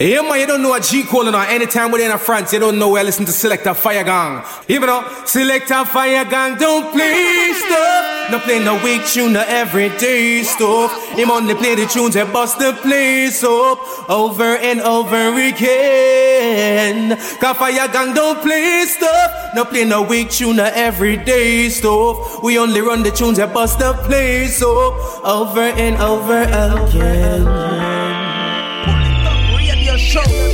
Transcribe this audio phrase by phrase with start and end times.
[0.00, 1.46] Man, you don't know a G calling on.
[1.48, 4.42] Anytime we're in France, you don't know where listen to Selector Fire Gang.
[4.66, 8.30] Even though Selector Fire Gang don't play stuff.
[8.30, 10.90] No play no weak tune, no everyday stuff.
[11.10, 17.18] Him only play the tunes that bust the place up over and over again.
[17.38, 19.54] Cause Fire Gang don't play stuff.
[19.54, 22.42] No play no weak tune, no everyday stuff.
[22.42, 24.94] We only run the tunes that bust the place up
[25.26, 27.89] over and over again
[30.10, 30.49] show.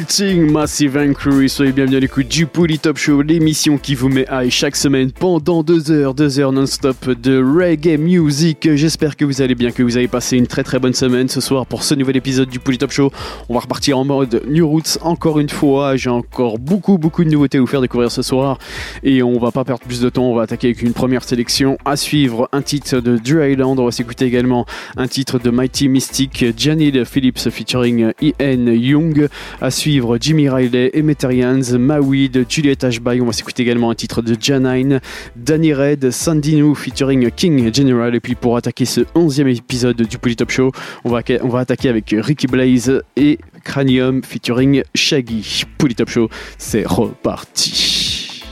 [0.00, 4.24] Massive and Crew, soyez bienvenue à l'écoute du Pouli Top Show, l'émission qui vous met
[4.30, 8.76] high chaque semaine pendant deux heures, deux heures non-stop de reggae music.
[8.76, 11.42] J'espère que vous allez bien, que vous avez passé une très très bonne semaine ce
[11.42, 13.12] soir pour ce nouvel épisode du Pouli Top Show.
[13.50, 15.96] On va repartir en mode New Roots encore une fois.
[15.96, 18.58] J'ai encore beaucoup beaucoup de nouveautés à vous faire découvrir ce soir
[19.02, 20.30] et on va pas perdre plus de temps.
[20.30, 21.76] On va attaquer avec une première sélection.
[21.84, 23.78] À suivre un titre de Drew Island.
[23.78, 24.64] On va s'écouter également
[24.96, 29.28] un titre de Mighty Mystic, Janil Phillips featuring Ian Young.
[29.60, 29.89] À suivre
[30.20, 33.20] Jimmy Riley, Emeterians, Mawid, Juliette Ashby.
[33.20, 35.00] On va s'écouter également un titre de Janine,
[35.34, 38.14] Danny Red, Sandino featuring King General.
[38.14, 40.70] Et puis pour attaquer ce 11e épisode du Polytop Show,
[41.04, 45.64] on va, on va attaquer avec Ricky Blaze et Cranium featuring Shaggy.
[45.76, 48.44] Polytop Show, c'est reparti.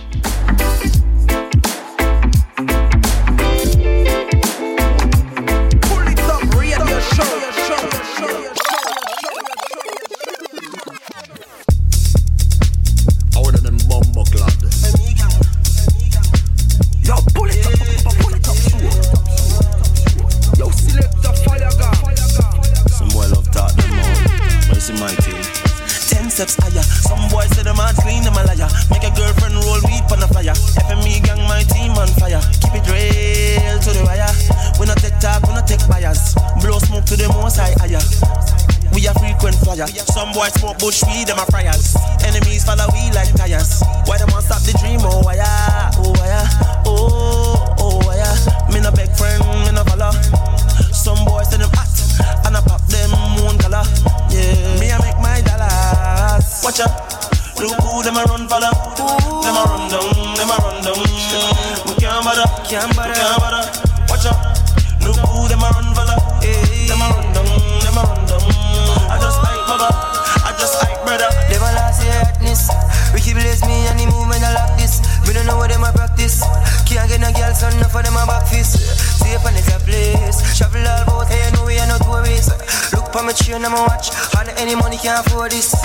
[39.79, 40.05] Flyer.
[40.11, 41.95] Some boys smoke bush weed, them a fryers.
[42.25, 43.83] Enemies follow we like tires.
[44.07, 45.01] Why them want stop the dream?
[45.03, 45.39] Oh, why?
[45.99, 46.83] Oh, why?
[46.87, 48.19] Oh, oh, why?
[48.73, 50.11] Me no beg friend, me no follow.
[50.91, 51.91] Some boys say them hot,
[52.47, 53.85] and I pop them moon color.
[54.31, 56.63] Yeah, me I make my dollars.
[56.65, 56.95] Watch out.
[57.59, 58.75] Look who them a run for them.
[58.75, 61.03] A run down, them a run down.
[61.87, 63.63] We can't bother, can't bother, can't bother.
[64.11, 64.39] Watch out.
[65.03, 66.38] Look who them a run for
[70.59, 71.31] just like brother.
[71.31, 72.69] A lost your hotness.
[73.15, 74.78] Ricky blaze me and he move when I lock this.
[75.29, 76.41] Me don't know what them a practice.
[76.89, 78.81] Can't get no girl, son, enough for them a back fist.
[79.21, 80.41] Safe and it's a place.
[80.57, 82.49] Travel all about, you know we are not tourists.
[82.97, 84.09] Look for my chain and my watch.
[84.33, 85.77] Hardly any money can afford this.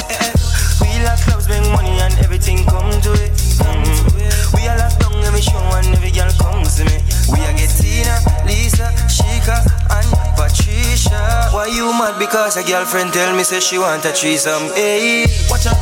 [0.80, 3.36] We love clubs, bring money and everything come to it.
[3.59, 4.56] Mm.
[4.56, 7.03] We are locked down every show and every girl comes to me.
[7.28, 8.16] We are get Tina,
[8.48, 9.59] Lisa, Shika,
[9.92, 10.08] and
[10.40, 11.52] Patricia.
[11.52, 12.16] Why you mad?
[12.16, 14.72] Because a girlfriend tell me say she want a threesome.
[14.72, 15.76] Hey, watch out.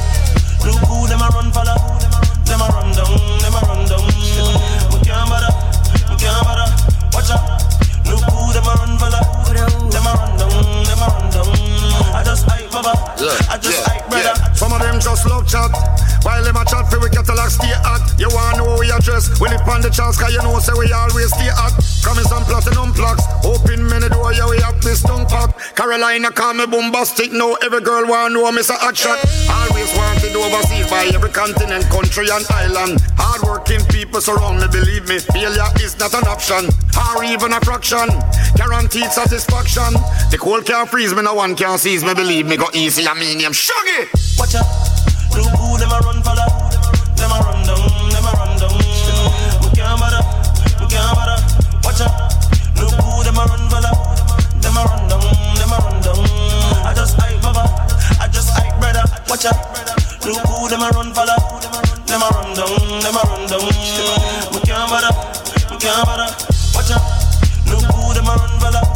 [0.65, 1.61] Look who them a run for
[2.51, 4.05] Them a run down, them a run down.
[4.91, 5.55] We can't bother,
[6.09, 6.67] we can't bother.
[7.13, 7.63] Watch out.
[8.05, 9.09] Look who them a run for
[9.89, 11.70] Them a run down, them a run down.
[12.81, 14.55] I just hype baba, I just hype brother.
[14.55, 15.71] Some of them just love chat.
[16.23, 18.01] While them a chat for we catalog stay hot.
[18.17, 19.29] You wanna know we address?
[19.41, 21.73] We live on the chance cause you know say we always stay hot.
[22.05, 23.25] Coming some platinum plugs.
[23.45, 25.57] Open many door, yeah we have this tongue pop.
[25.75, 27.31] Carolina call me bombastic.
[27.31, 29.17] Now every girl wanna know me say hot shot.
[29.49, 33.01] Always wanted overseas by every continent, country and island.
[33.17, 35.19] Hardworking people surround me, believe me.
[35.33, 36.69] Failure is not an option,
[37.17, 38.09] or even a fraction.
[38.55, 39.93] Guaranteed satisfaction.
[40.29, 42.13] The cold can't freeze me, no one can seize me.
[42.13, 43.07] Believe me, go easy.
[43.07, 44.09] I mean him, shaggy.
[44.37, 44.65] Watch out.
[45.35, 48.75] Look who them a run for Them a run down, them a run down.
[49.63, 50.21] We can't bother,
[50.79, 51.37] we can't bother.
[51.83, 52.11] Watch out.
[52.77, 53.81] Look who them a run for
[54.61, 55.23] Them a run down,
[55.55, 56.19] them a run down.
[56.85, 57.63] I just hype baba,
[58.19, 59.05] I just hype brother.
[59.29, 59.57] Watch out.
[60.25, 63.65] Look who them a run for Them a run down, them a run down.
[64.51, 65.13] We can't bother,
[65.71, 66.29] we can't bother.
[66.75, 67.03] Watch out.
[67.67, 68.90] Look who them a run for down,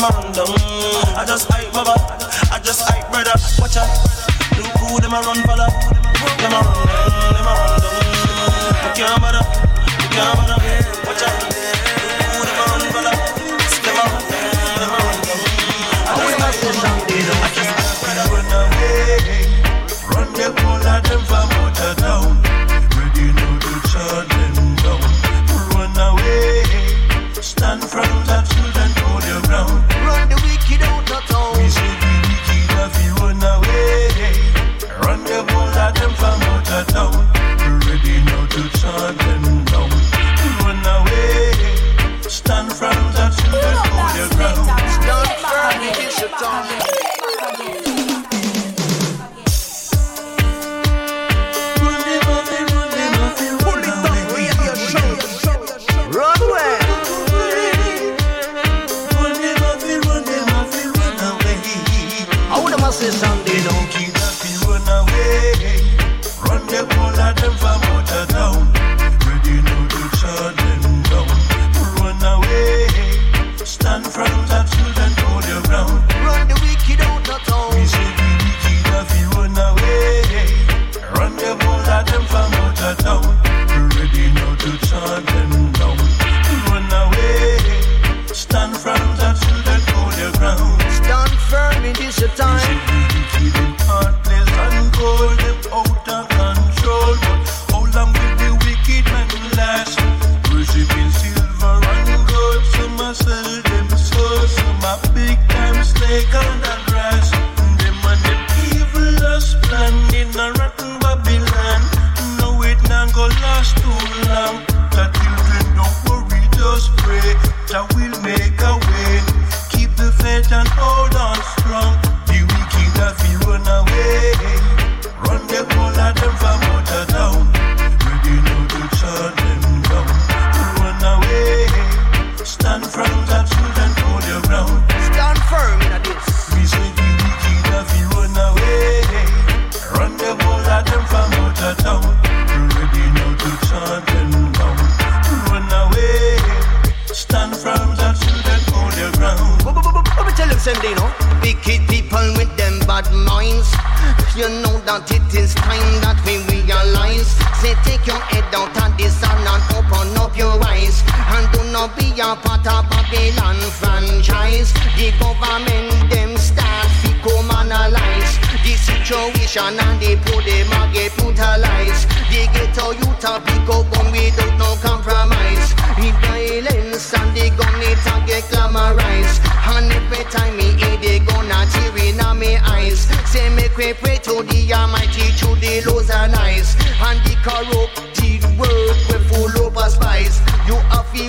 [0.00, 0.48] down.
[1.16, 1.92] I just hype baba,
[2.50, 3.32] I just hype brother.
[3.60, 3.88] Watch out.
[4.56, 5.56] Look who them a run for
[6.40, 7.92] Them a run down, them a run down.
[8.84, 9.44] We can't bother,
[9.98, 10.61] we can't bother.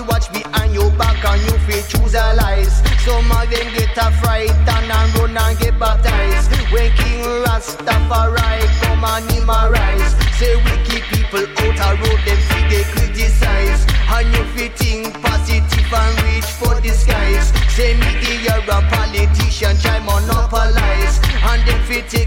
[0.07, 2.81] watch behind your back and you feel choose a lies.
[3.03, 6.51] Some of them get a fright and run and get baptized.
[6.71, 8.42] When King Rastafari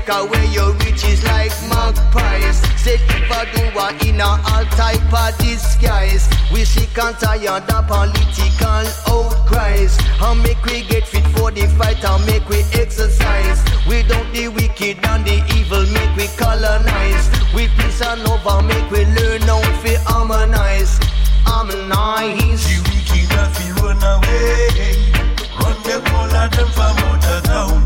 [0.06, 2.58] Take away your riches like magpies.
[2.80, 6.28] Said if I do I in a all type of disguise.
[6.52, 9.98] We sick and tired of political outcries.
[10.22, 13.64] And make we get fit for the fight and make we exercise.
[13.88, 17.26] We don't the wicked and the evil, make we colonize.
[17.52, 21.00] We peace and love, make we learn how to harmonize.
[21.42, 22.62] Harmonize.
[22.62, 25.10] The wicked have to run away.
[25.58, 27.85] Run the all of them from out of town.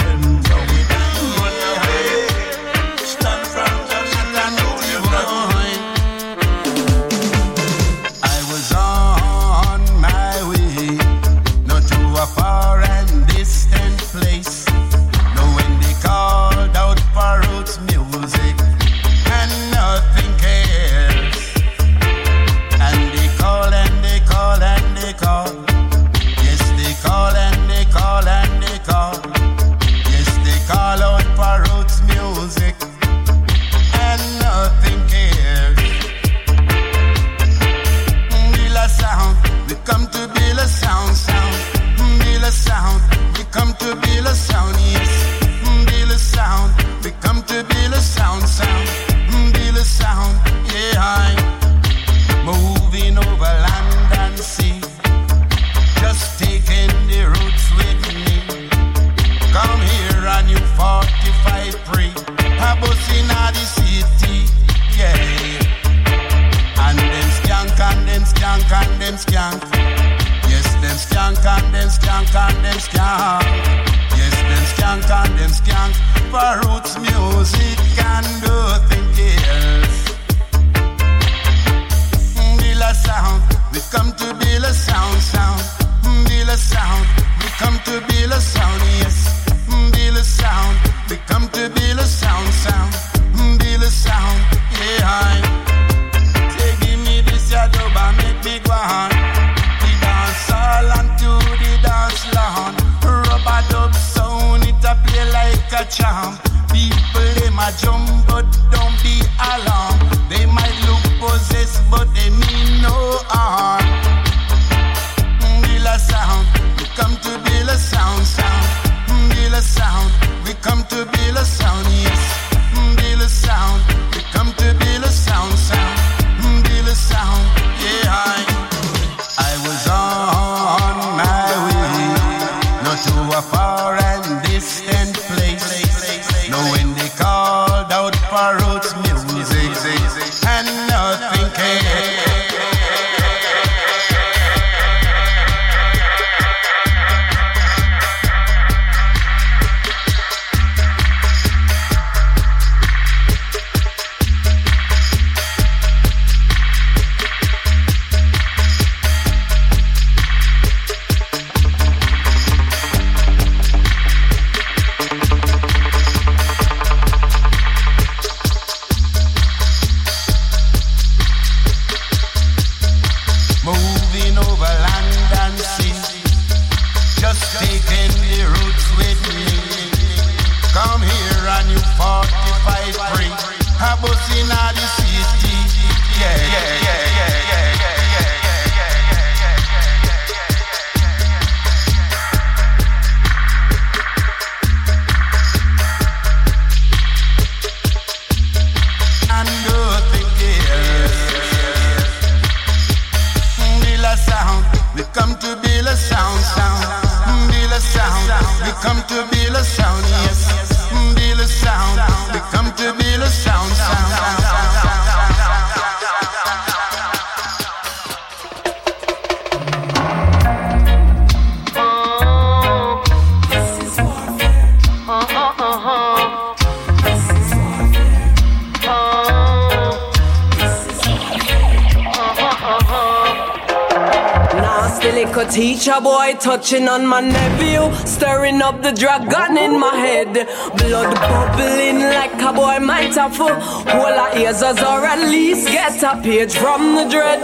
[236.41, 240.33] touching on my nephew, stirring up the dragon in my head.
[240.77, 243.49] Blood bubbling like a boy might have full.
[243.49, 247.41] All our ears as or at least get a page from the dread.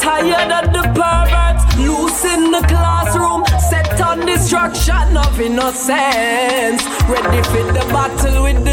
[0.00, 6.82] Tired of the perverts, loose in the classroom, set on destruction of innocence.
[7.12, 8.67] Ready for the battle with.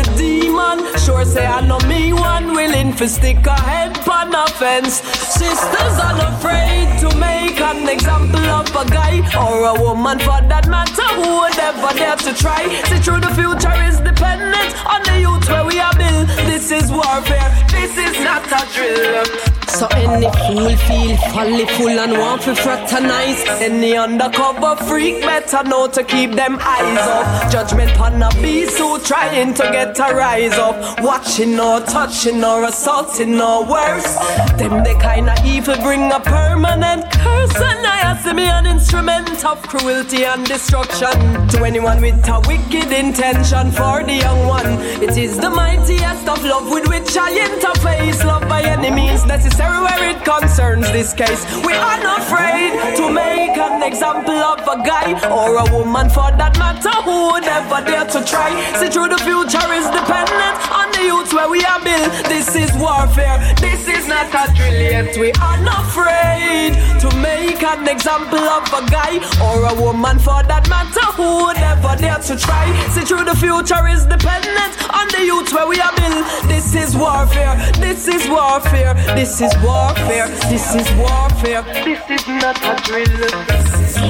[1.06, 5.02] Sure say I know me one willing for stick a head on a fence.
[5.38, 11.10] Sisters unafraid to make an example of a guy or a woman for that matter
[11.14, 12.64] who would ever dare to try.
[12.90, 16.28] See through the future is dependent on the youth where we are built.
[16.50, 19.55] This is warfare, this is not a drill.
[19.76, 23.44] So any fool feel folly full and want to fraternize.
[23.62, 27.52] Any undercover freak better know to keep them eyes up.
[27.52, 31.02] Judgment on a beast who trying to get a rise up.
[31.02, 34.16] Watching or touching or assaulting or worse.
[34.58, 37.56] Them the kind of evil bring a permanent curse.
[37.56, 41.14] And I to be an instrument of cruelty and destruction.
[41.50, 44.80] To anyone with a wicked intention for the young one.
[45.04, 48.26] It is the mightiest of love with which I interface.
[48.26, 51.42] Love by any means necessary where it concerns this case.
[51.68, 56.30] We are not afraid to make an example of a guy or a woman for
[56.40, 58.50] that matter who would ever dare to try.
[58.80, 62.12] See through the future is dependent on the youth where we are built.
[62.32, 63.38] This is warfare.
[63.60, 65.18] This is not a drill yet.
[65.18, 66.72] We are not afraid
[67.04, 71.58] to make an example of a guy or a woman for that matter who would
[71.58, 72.66] ever dare to try.
[72.90, 76.26] See through the future is dependent on the youth where we are built.
[76.48, 77.56] This is warfare.
[77.80, 78.94] This is warfare.
[79.16, 80.28] This is warfare.
[80.50, 81.64] This is warfare.
[81.84, 83.06] This is not a drill.
[83.48, 84.06] This is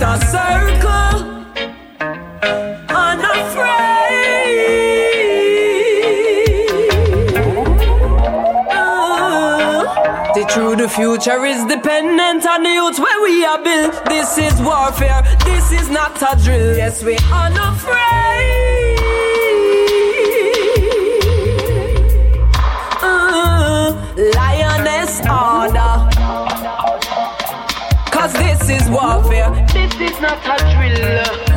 [0.00, 1.16] sister circle,
[2.88, 4.00] unafraid.
[8.70, 14.04] Uh, The true the future is dependent on the youth where we are built.
[14.06, 16.76] This is warfare, this is not a drill.
[16.78, 18.98] Yes, we are not afraid.
[23.02, 23.92] Uh,
[24.36, 26.08] lioness order.
[28.10, 29.50] Cause this is warfare,
[30.02, 31.49] is not a drill.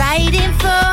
[0.00, 0.92] Fighting for,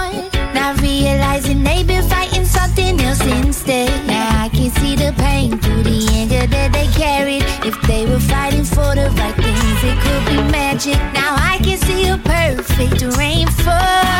[0.53, 3.89] not realizing they've been fighting something else instead.
[4.05, 7.43] Now I can see the pain through the anger that they carried.
[7.65, 10.99] If they were fighting for the right things, it could be magic.
[11.13, 14.16] Now I can see a perfect rainfall.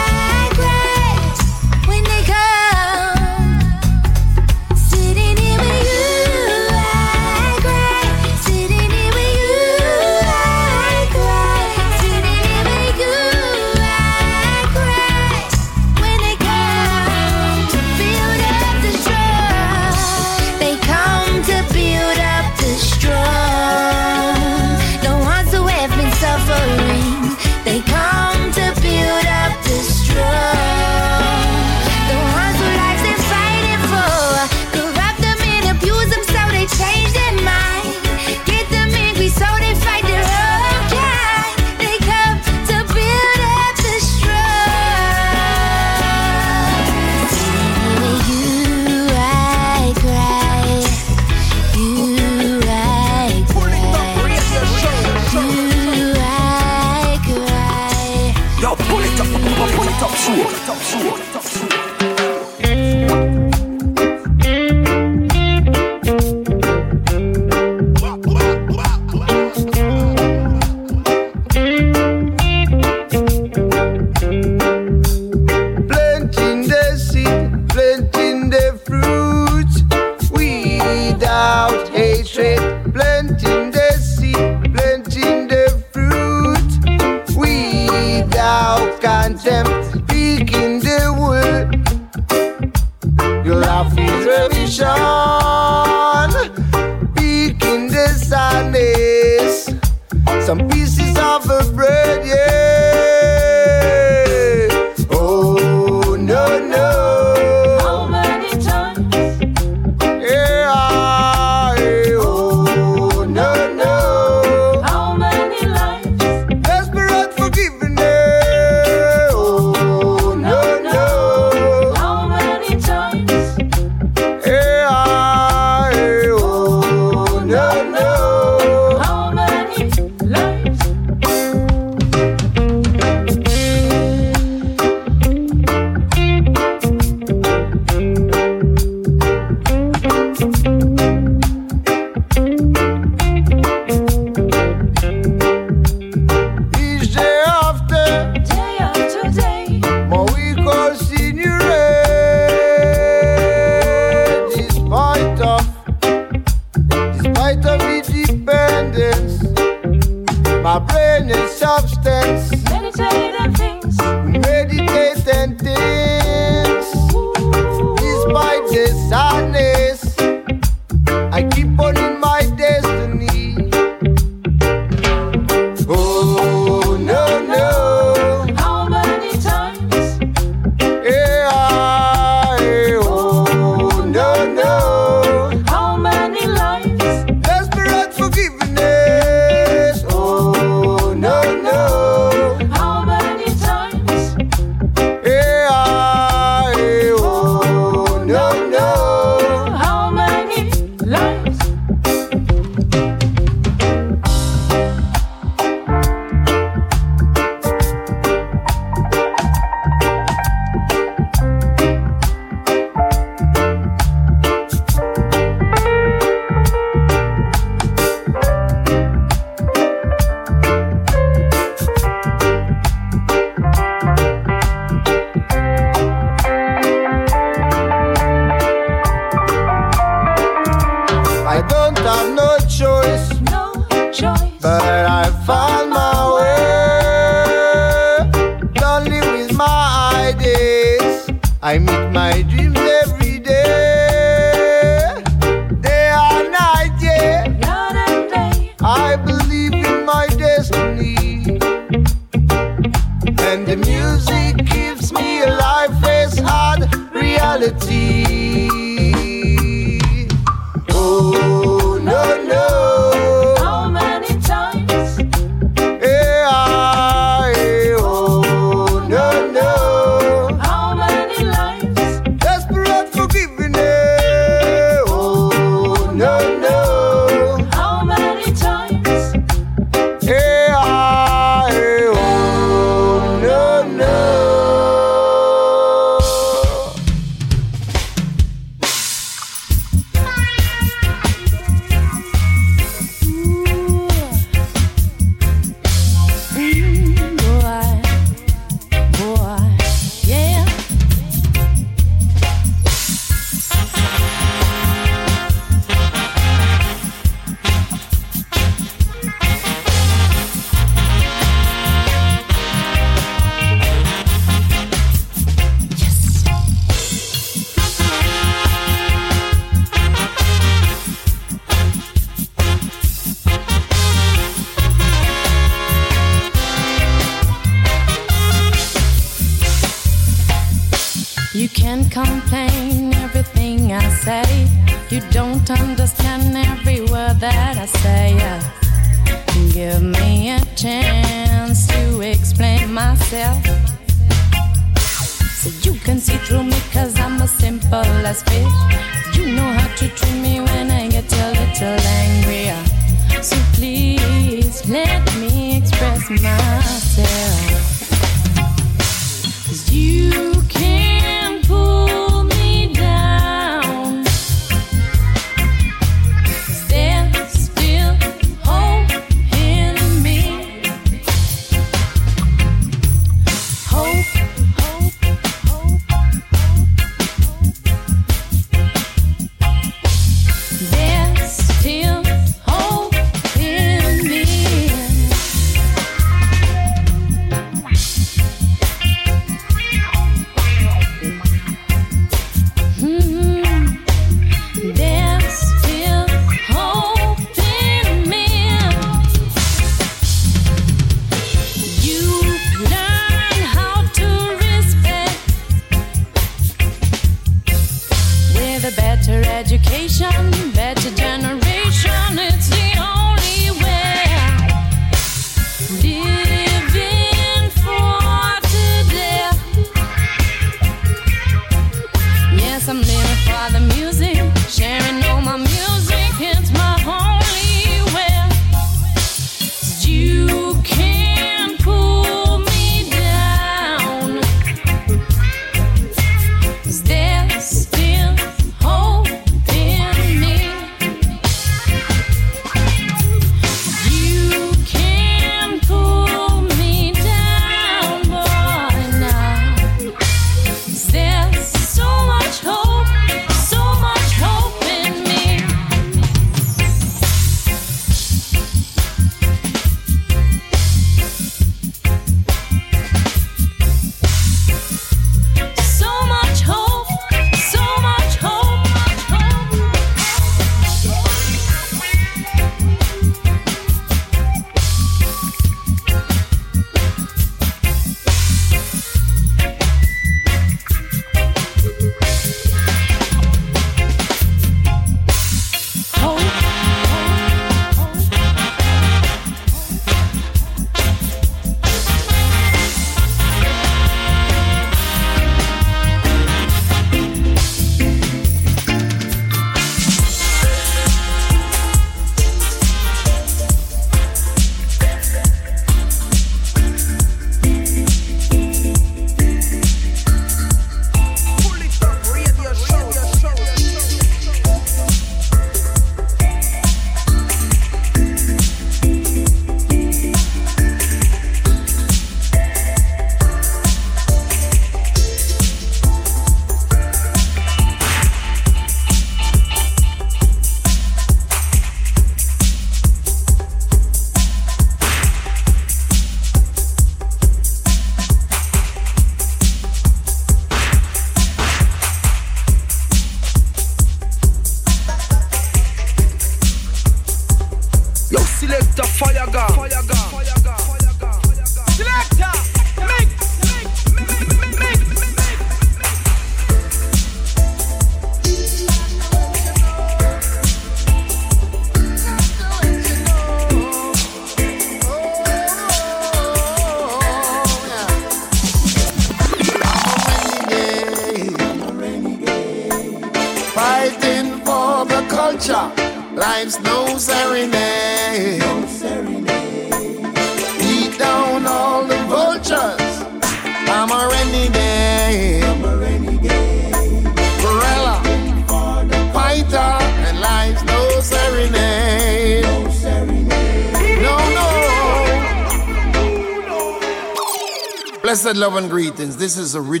[599.71, 600.00] Is original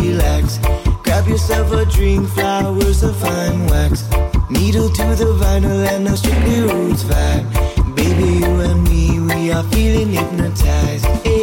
[0.00, 0.58] relax.
[1.02, 4.04] Grab yourself a drink, flowers of fine wax.
[4.50, 7.44] Needle to the vinyl and a strictly roots back.
[7.94, 11.37] Baby, you and me, we are feeling hypnotized.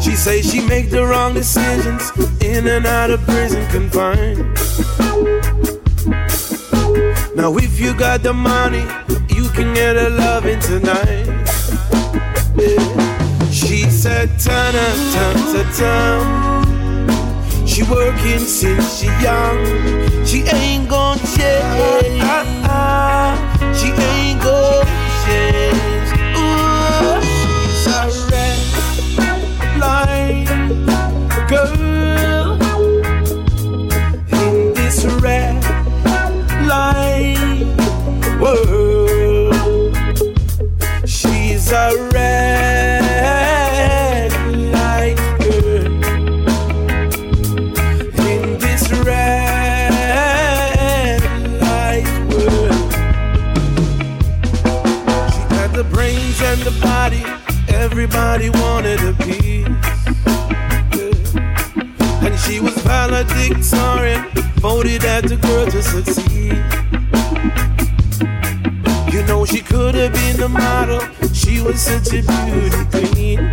[0.00, 2.08] She say she make the wrong decisions,
[2.40, 4.38] in and out of prison confined.
[7.34, 8.86] Now if you got the money,
[9.34, 11.26] you can get a loving tonight.
[12.56, 13.50] Yeah.
[13.50, 17.66] She said, turn up, turn to turn.
[17.66, 19.58] She working since she young.
[20.24, 22.22] She ain't gon' change.
[22.22, 23.74] Ah, ah, ah.
[23.74, 24.79] She ain't gon'
[58.32, 59.66] Everybody wanted a piece.
[62.22, 64.24] And she was valedictorian,
[64.60, 66.62] voted as the girl to succeed.
[69.12, 71.00] You know, she could have been a model,
[71.32, 73.50] she was such a beauty queen.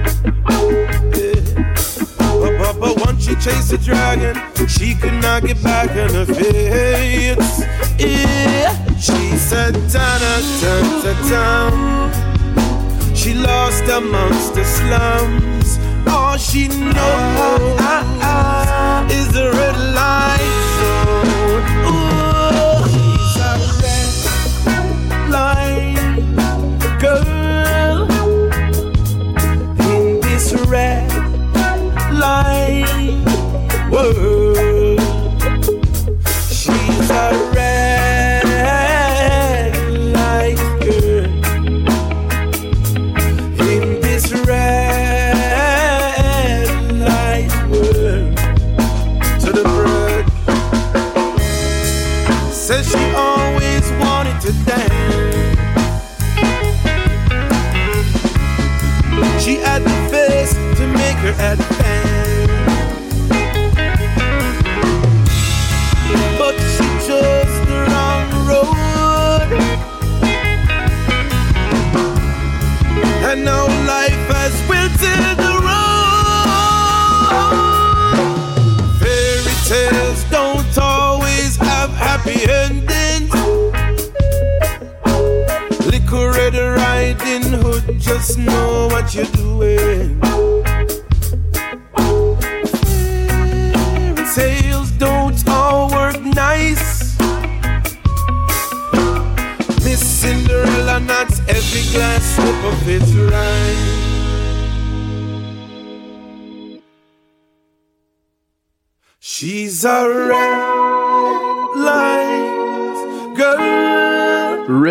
[2.40, 4.36] But, but, but once she chased a dragon,
[4.68, 7.40] she could not get back on her feet.
[7.98, 8.76] Yeah.
[9.00, 12.27] She said, ta-da, ta-ta-ta.
[13.28, 15.80] She lost amongst the slums.
[16.08, 20.37] All she knows ah, ah, ah, is the red light.
[88.48, 89.47] know what you do.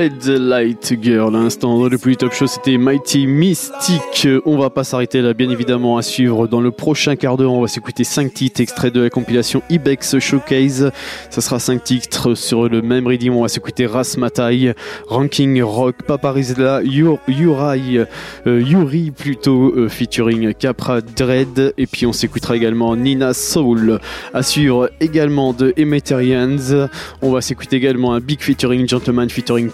[0.06, 4.28] Red Light Girl, l'instant dans le plus top show, c'était Mighty Mystic.
[4.44, 7.52] On va pas s'arrêter là, bien évidemment, à suivre dans le prochain quart d'heure.
[7.52, 10.92] On va s'écouter 5 titres extraits de la compilation Ibex Showcase.
[11.30, 13.30] Ça sera 5 titres sur le même rythme.
[13.34, 14.74] On va s'écouter Rasmatai,
[15.08, 18.06] Ranking Rock, Paparizla, Yur- Yurai,
[18.46, 21.74] euh, Yuri plutôt, euh, featuring Capra Dread.
[21.78, 23.98] Et puis on s'écoutera également Nina Soul.
[24.32, 26.86] À suivre également de Emeterians.
[27.22, 29.70] On va s'écouter également un Big featuring Gentleman featuring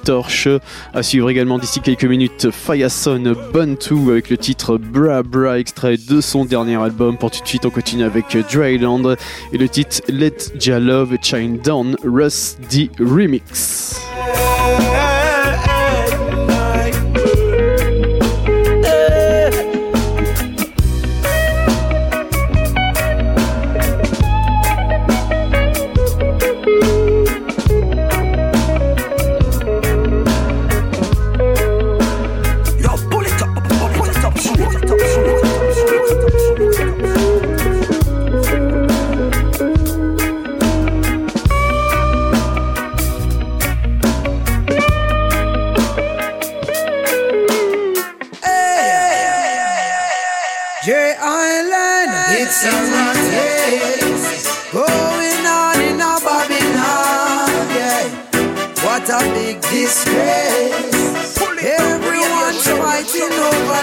[0.94, 6.20] À suivre également d'ici quelques minutes Fireson Buntu avec le titre Bra Bra extrait de
[6.20, 7.16] son dernier album.
[7.16, 9.16] Pour tout de suite, on continue avec Dryland
[9.52, 14.00] et le titre Let Ja Love Shine Down Russ D Remix.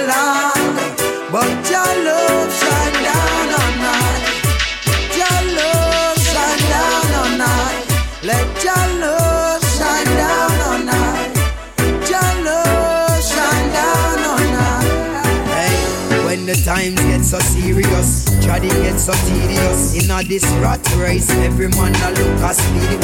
[0.08, 0.98] Land,
[1.32, 2.29] but your love
[16.80, 20.00] times get so serious, trading gets so tedious.
[20.00, 22.96] In a this rat race, every man a look a speedy.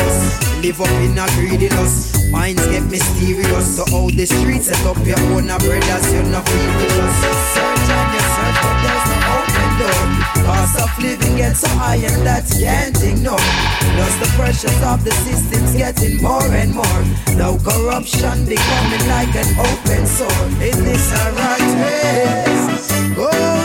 [0.63, 3.75] Live up in a greediness, minds get mysterious.
[3.75, 7.19] So how the streets set up your own a brothers, you're not feel with us.
[7.51, 10.03] Search and you search, but there's no open door.
[10.45, 13.49] Cost of living gets so high and that can't ignore.
[13.95, 17.01] Plus the pressures of the system's getting more and more.
[17.35, 20.63] Now corruption becoming like an open sword.
[20.63, 22.15] Is this a rat race?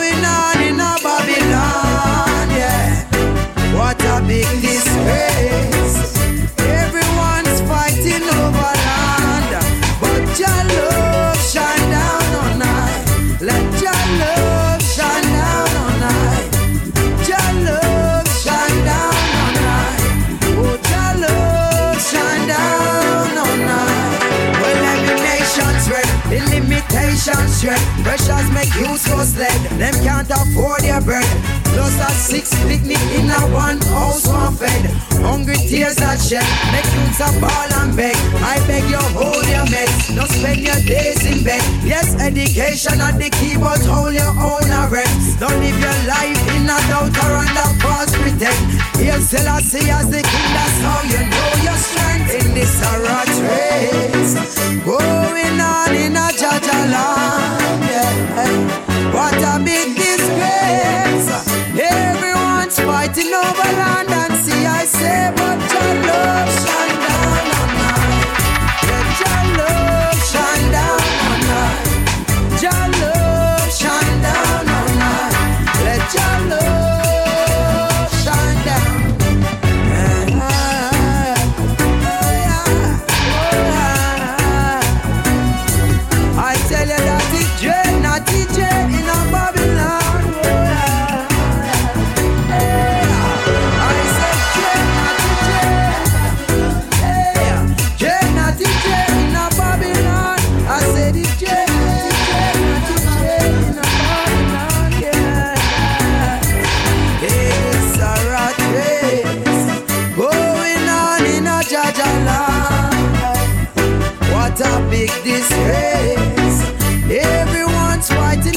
[0.00, 3.04] Going on in a Babylon, yeah.
[3.74, 5.79] What a big disgrace.
[27.70, 28.04] Dread.
[28.04, 29.60] Pressures make you so sled.
[29.78, 31.26] Them can't afford your bread.
[31.70, 34.90] Plus a six picnic in a one house one fed.
[35.22, 36.46] Hungry tears that shed.
[36.74, 38.16] Make you a ball and beg.
[38.42, 40.14] I beg you hold your meds.
[40.16, 41.62] Don't spend your days in bed.
[41.84, 45.38] Yes, education at the key, but hold your own arrest.
[45.38, 48.58] Don't live your life in a doubt or under false pretend.
[48.98, 54.34] Here, Selassie as the king, that's how you know your strength in this rat race.
[54.84, 57.59] Going on in a Jaja land.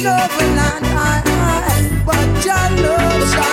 [0.03, 3.52] Fighting over land, I, I, but your love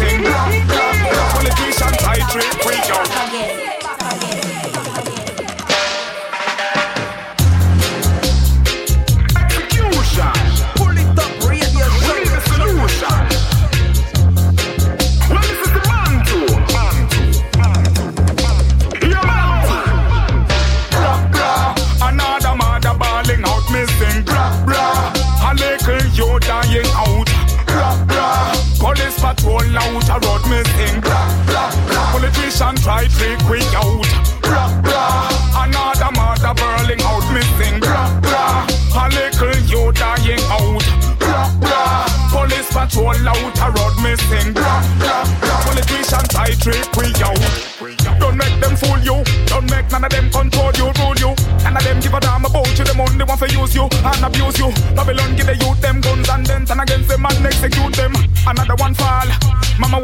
[0.00, 0.39] road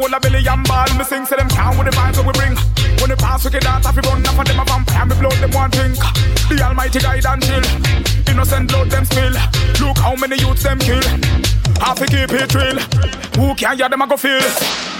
[0.07, 0.87] Will a belly and ball.
[0.95, 2.55] Me sing say them count with the vibes that we bring.
[3.03, 5.35] When they pass wicked dance, if we run up for them a vampire, me blow
[5.35, 5.99] them one drink.
[6.47, 7.65] The Almighty guide and chill.
[8.31, 9.35] Innocent blood them spill.
[9.83, 11.03] Look how many youths them kill.
[11.83, 12.79] Half a keep it real.
[13.35, 14.47] Who can hear them a go feel?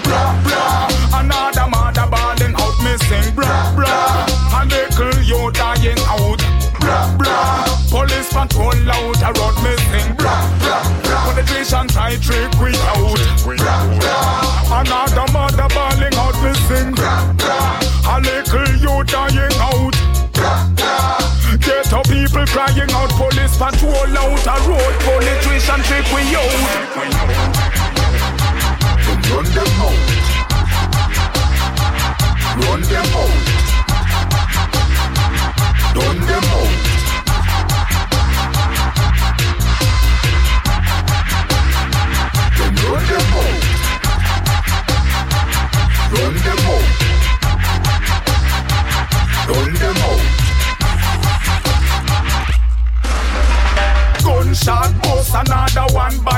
[0.04, 0.92] Bra bra,
[1.24, 3.32] another mother balling out missing.
[3.32, 6.40] Bra bra, a little you dying out.
[6.84, 10.08] Bra bra, police patrol out a road missing.
[10.20, 13.17] Bra bra, bra, politician try trick we out.
[14.70, 16.34] Another mother balling out.
[16.94, 19.96] Bra bra, a little you dying out.
[21.90, 26.52] Up people crying out, police patrol out a road, politician trick we out.
[29.30, 29.98] Run them out.
[32.62, 33.87] Run them out.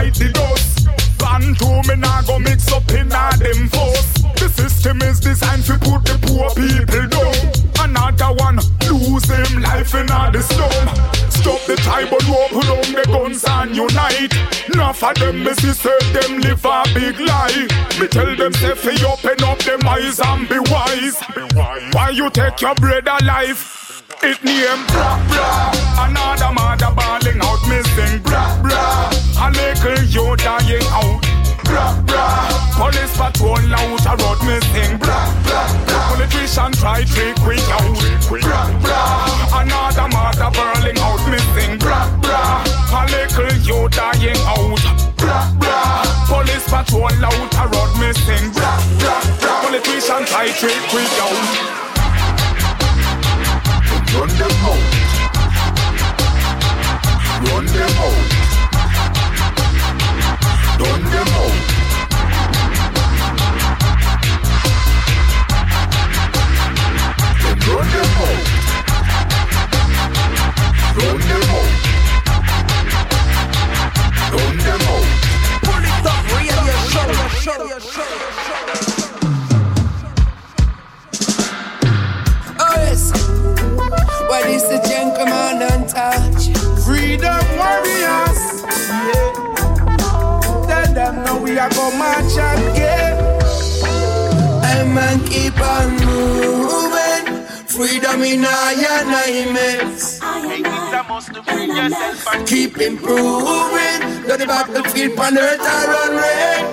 [0.01, 0.89] Bite the dust.
[1.21, 4.13] Van two me nah go mix up in a them force.
[4.41, 7.37] The system is designed to put the poor people down.
[7.85, 10.87] Another one lose him life in a the slum.
[11.31, 14.35] Stop the tribal war, put down the guns and unite.
[14.73, 15.73] Enough of them me see
[16.15, 17.67] them live a big lie.
[18.01, 21.21] Me tell them say open up them eyes and be wise.
[21.93, 23.80] Why you take your brother life?
[24.23, 25.73] It name bra bra.
[26.05, 29.09] Another mother balling out missing bra bra.
[29.41, 31.25] A little you dying out.
[31.65, 32.29] Bra bra.
[32.77, 35.65] Police patrol out a road missing bra bra.
[35.89, 36.01] bra.
[36.13, 37.97] Politician try trick we out.
[38.29, 39.01] Bra bra.
[39.57, 42.61] Another mother burling out missing bra bra.
[42.93, 44.85] A little you dying out.
[45.17, 46.05] Bra bra.
[46.29, 49.17] Police patrol out a road missing bra bra.
[49.41, 49.65] bra.
[49.65, 51.80] Politician try trick we out.
[54.13, 54.83] Run them out.
[57.47, 58.19] Run them out.
[60.81, 61.55] Run them out.
[67.67, 68.41] Run them out.
[70.97, 71.71] Run them out.
[74.33, 75.07] Run them out.
[75.63, 77.09] Pull it up, radio show,
[77.39, 78.00] show, show.
[84.41, 86.57] What is the gentleman untouched?
[86.83, 88.65] Freedom warriors.
[88.65, 89.37] Yeah.
[90.67, 93.21] Tell them now we are go march again.
[94.65, 97.45] I man keep on moving.
[97.69, 100.21] Freedom in our nights.
[102.49, 104.01] Keep improving.
[104.25, 106.65] Though the battlefield on earth are run red.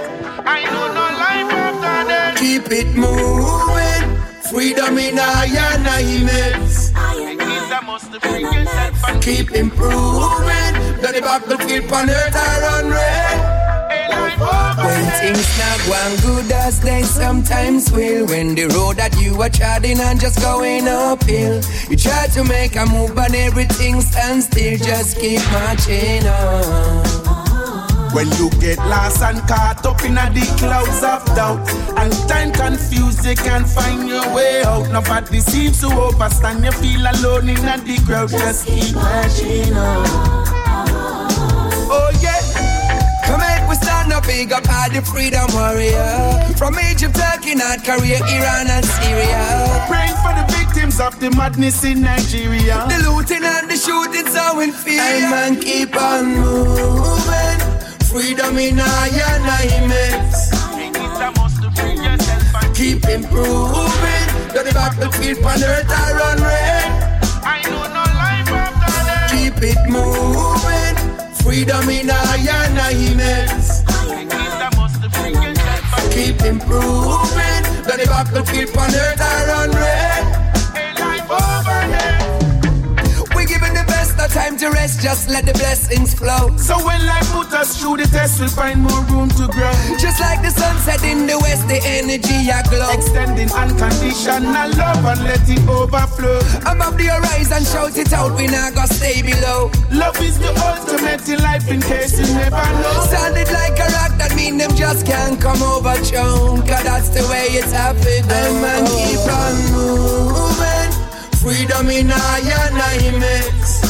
[0.47, 2.38] I know no life after death.
[2.39, 4.05] Keep it moving.
[4.49, 5.47] Freedom in our
[9.22, 10.74] Keep improving.
[11.02, 13.58] Though the battlefield on earth are run red.
[14.38, 19.50] When things not going good as they sometimes will When the road that you are
[19.50, 24.78] treading on just going uphill You try to make a move but everything stands still
[24.78, 27.27] Just keep marching on
[28.18, 31.61] When you get lost and caught up in a the clouds of doubt
[32.01, 37.05] And time confused, you can't find your way out Nobody seems to overstand, you feel
[37.05, 40.01] alone in a the crowd Just keep marching on
[41.93, 42.41] Oh yeah,
[43.22, 46.57] come make we stand up big up all the freedom warrior.
[46.57, 49.86] From Egypt, Turkey, North Korea, Iran and Syria.
[49.86, 52.82] Praying for the victims of the madness in Nigeria.
[52.89, 55.03] The looting and the shooting so in fear.
[55.03, 57.77] Hey man, keep on moving.
[58.10, 59.08] Freedom in our
[59.78, 60.49] immense.
[62.74, 64.28] Keep improving.
[64.53, 67.22] Though the battlefield on earth I run red.
[67.43, 69.32] I know no life after death.
[69.32, 70.95] Keep it moving.
[71.43, 73.84] Freedom in our immense.
[76.14, 77.64] Keep improving.
[77.84, 80.07] Though the battlefield on earth I run red.
[84.28, 86.56] Time to rest, just let the blessings flow.
[86.58, 89.74] So when life put us through the test, we'll find more room to grow.
[90.00, 92.90] Just like the sunset in the west, the energy I glow.
[92.92, 96.40] Extending unconditional love and let it overflow.
[96.66, 99.72] Above the horizon, shout it out, we not gonna stay below.
[99.92, 102.98] Love is the ultimate in life in case you never know.
[103.08, 106.68] Solid like a rock, that mean them just can't come over chunk.
[106.68, 108.26] Cause that's the way it's happening.
[108.28, 110.92] And man, keep on moving.
[111.42, 112.40] Freedom in our
[113.08, 113.82] immense.
[113.82, 113.87] Keep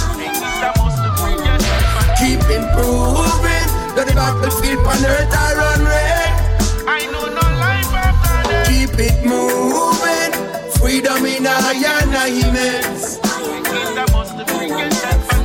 [2.50, 3.68] improving.
[3.96, 6.32] Though the battlefield on earth I run red.
[6.88, 8.68] I know no life after death.
[8.70, 10.32] Keep it moving.
[10.80, 11.74] Freedom in our
[12.28, 13.18] immense.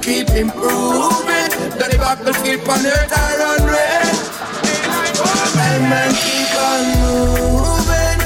[0.03, 1.51] Keep improving.
[1.79, 4.33] Though the battlefield on earth I run red.
[5.55, 8.21] And man, keep on moving.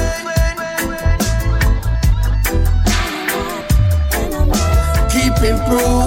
[5.11, 6.06] Keep improving.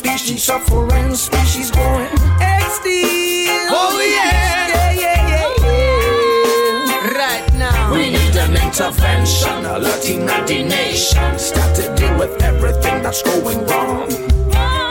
[0.00, 2.08] Species suffering, species going
[2.40, 3.68] extinct.
[3.68, 4.32] Oh yeah,
[4.72, 7.18] yeah, yeah, yeah, yeah.
[7.20, 11.38] Right now, We need an intervention, alerting the nation.
[11.38, 14.08] Start to deal with everything that's going wrong.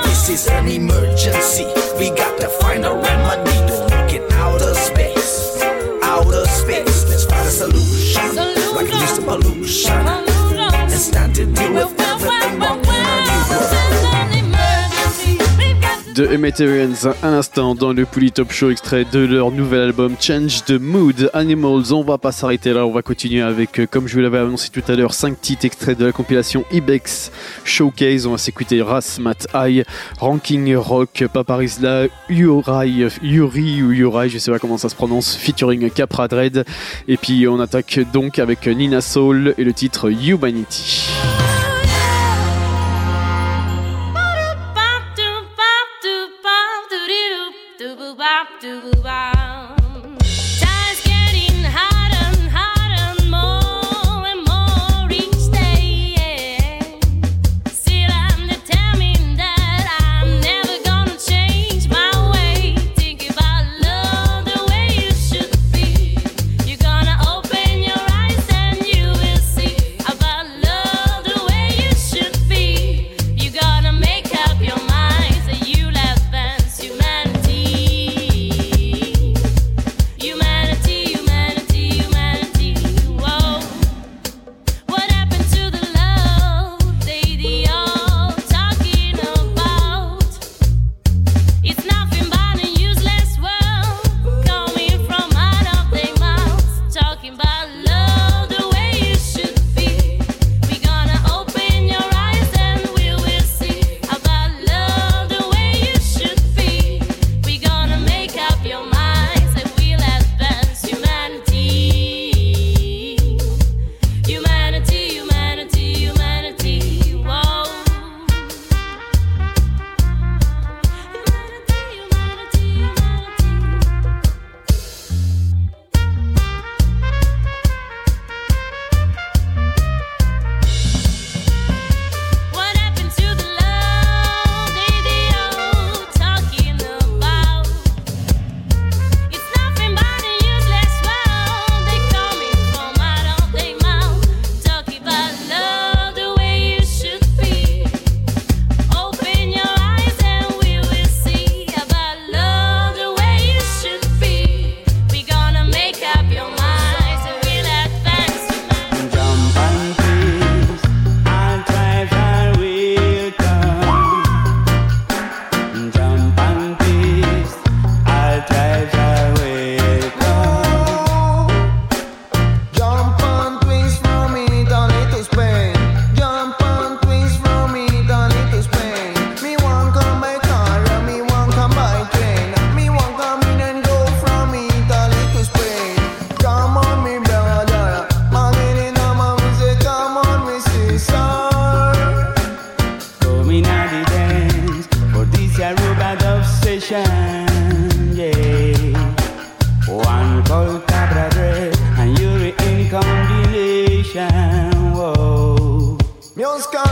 [0.03, 1.65] This is an emergency.
[1.97, 3.57] We got to find a remedy.
[3.67, 5.59] Don't look at outer space.
[6.03, 7.09] Outer space.
[7.09, 8.35] Let's find a solution.
[8.75, 10.05] Like reduce the pollution.
[10.91, 11.98] And start to deal with
[16.19, 20.65] de Emeterians à l'instant dans le Pouli Top Show extrait de leur nouvel album Change
[20.65, 21.93] the Mood Animals.
[21.93, 24.69] On va pas s'arrêter là, on va continuer avec, euh, comme je vous l'avais annoncé
[24.69, 27.31] tout à l'heure, 5 titres extraits de la compilation Ibex
[27.63, 28.25] Showcase.
[28.25, 29.85] On va s'écouter Ras Mat High,
[30.19, 35.89] Ranking Rock, Paparizla, Yuri, Yuri ou Yurai, je sais pas comment ça se prononce, featuring
[35.89, 36.65] Capra Dread.
[37.07, 41.07] Et puis on attaque donc avec Nina Soul et le titre Humanity.
[48.39, 49.48] Time's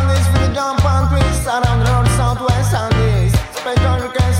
[0.07, 3.33] on this, freedom pancreas, around southwest on this.
[3.55, 4.36] Special request.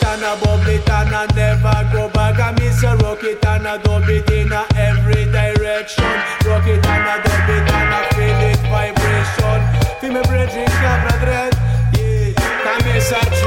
[0.00, 2.38] it and I bump it and I never go back.
[2.38, 6.04] I miss a rocket and I dub it in a every direction.
[6.44, 9.60] Rocket and I dub it and I feel it vibration.
[10.00, 11.54] Feel me bridging, cabra dread.
[11.96, 13.39] Yeah, I miss a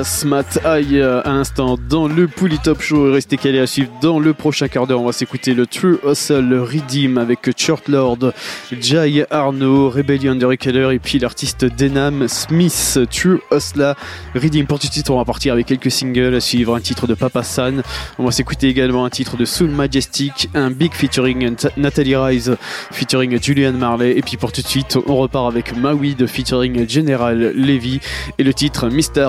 [0.00, 3.12] Bass, Matt High à l'instant dans le Pouli Top Show.
[3.12, 5.02] Restez calés à suivre dans le prochain quart d'heure.
[5.02, 8.32] On va s'écouter le True Hustle Redeem avec Short Lord,
[8.72, 12.98] Jay Arno, Rebellion de Keller et puis l'artiste Denham Smith.
[13.10, 13.94] True Hustle
[14.34, 14.66] Redeem.
[14.66, 16.74] Pour tout de suite, on va partir avec quelques singles à suivre.
[16.74, 17.82] Un titre de Papa San.
[18.18, 22.56] On va s'écouter également un titre de Soul Majestic, un big featuring Natalie Rise,
[22.90, 24.16] featuring Julian Marley.
[24.16, 28.00] Et puis pour tout de suite, on repart avec Maui featuring General Levy
[28.38, 29.28] et le titre Mr.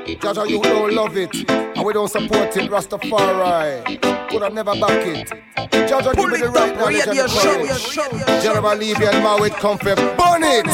[0.19, 2.69] Jaja, you don't love it, and we don't support it.
[2.69, 5.29] Rastafari, could have never back it.
[5.71, 8.43] Jaja, give me the right knowledge and the courage.
[8.43, 10.65] General Libyan, Mao, it come for burn it.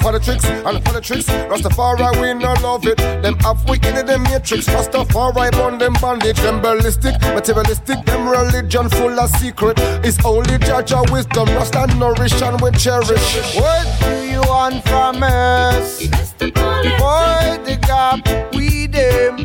[0.00, 2.96] Politics and politics, Rastafari, we no love it.
[2.98, 6.36] Them halfway in the matrix, Rastafari, burn them bandage.
[6.36, 9.78] Them ballistic, materialistic, them religion full of secret.
[10.04, 13.56] It's only Jaja wisdom, Rasta nourish and we cherish.
[13.56, 16.06] What do you want from us?
[16.38, 19.36] Boy, the gap we them.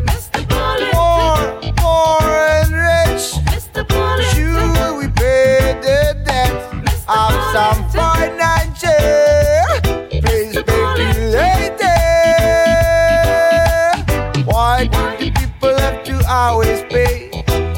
[0.94, 1.38] More,
[1.82, 3.34] more and rich.
[4.98, 6.54] We pay the debt
[7.08, 8.92] of some financial
[10.22, 11.84] place speculated.
[14.46, 17.30] Why do the people have to always pay?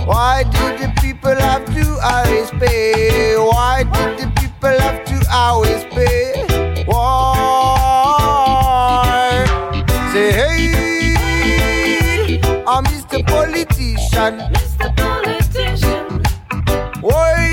[0.05, 3.37] Why do the people have to always pay?
[3.37, 6.44] Why do the people have to always pay?
[13.15, 13.27] Mr.
[13.27, 14.39] Politician.
[14.51, 14.91] Mr.
[14.97, 16.21] Politician.
[16.99, 17.47] Why?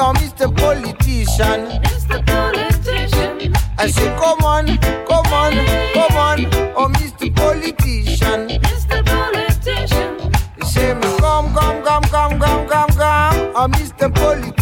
[0.00, 0.46] I'm Mr.
[0.56, 1.82] Politician.
[1.82, 2.24] Mr.
[2.24, 3.52] Politician.
[3.78, 4.66] I say come on,
[5.08, 5.52] come on,
[5.94, 6.46] come on,
[6.76, 7.34] oh Mr.
[7.34, 8.48] Politician.
[8.50, 9.04] Mr.
[9.04, 10.32] Politician.
[10.64, 14.14] Say me come, come, come, come, come, come, come, oh Mr.
[14.14, 14.55] Politician.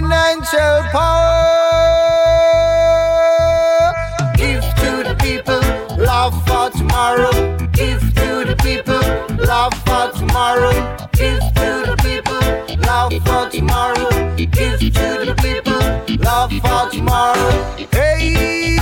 [0.00, 1.32] Financial power.
[4.36, 5.60] Give to the people,
[5.96, 7.32] love for tomorrow.
[7.72, 9.00] Give to the people,
[9.46, 10.72] love for tomorrow.
[11.12, 12.40] Give to the people,
[12.80, 14.10] love for tomorrow.
[14.36, 15.80] Give to the people,
[16.22, 17.50] love for tomorrow.
[17.90, 18.76] Hey,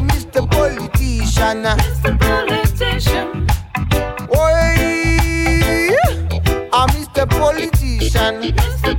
[0.00, 0.48] Mr.
[0.50, 1.64] Politician.
[1.64, 2.16] Mr.
[2.20, 3.46] Politician.
[4.36, 5.96] Oi,
[6.72, 7.26] I'm Mr.
[7.28, 8.34] Politician.
[8.52, 8.97] Mr.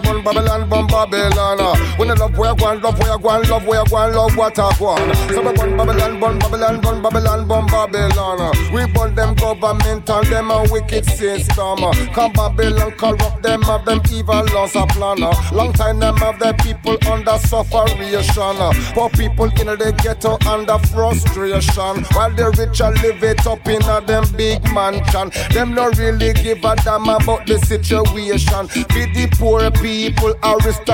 [0.00, 1.76] Babylon, Babylon, one Babylon.
[1.98, 4.36] When I love where I go, love where I go, love where I go, love
[4.36, 5.16] what I want.
[5.28, 8.52] So we one Babylon, one Babylon, one Babylon, one Babylon.
[8.72, 11.78] We burn them government and them a wicked system.
[12.12, 15.18] Come Babylon corrupt them of them evil laws a plan.
[15.52, 18.42] Long time them have the people under sufferation.
[18.42, 22.04] Uh, Poor people in the ghetto under frustration.
[22.14, 25.30] While the rich are live it up in a them big mansion.
[25.52, 28.66] Them not really give a damn about the situation.
[28.94, 30.34] Be the poor people,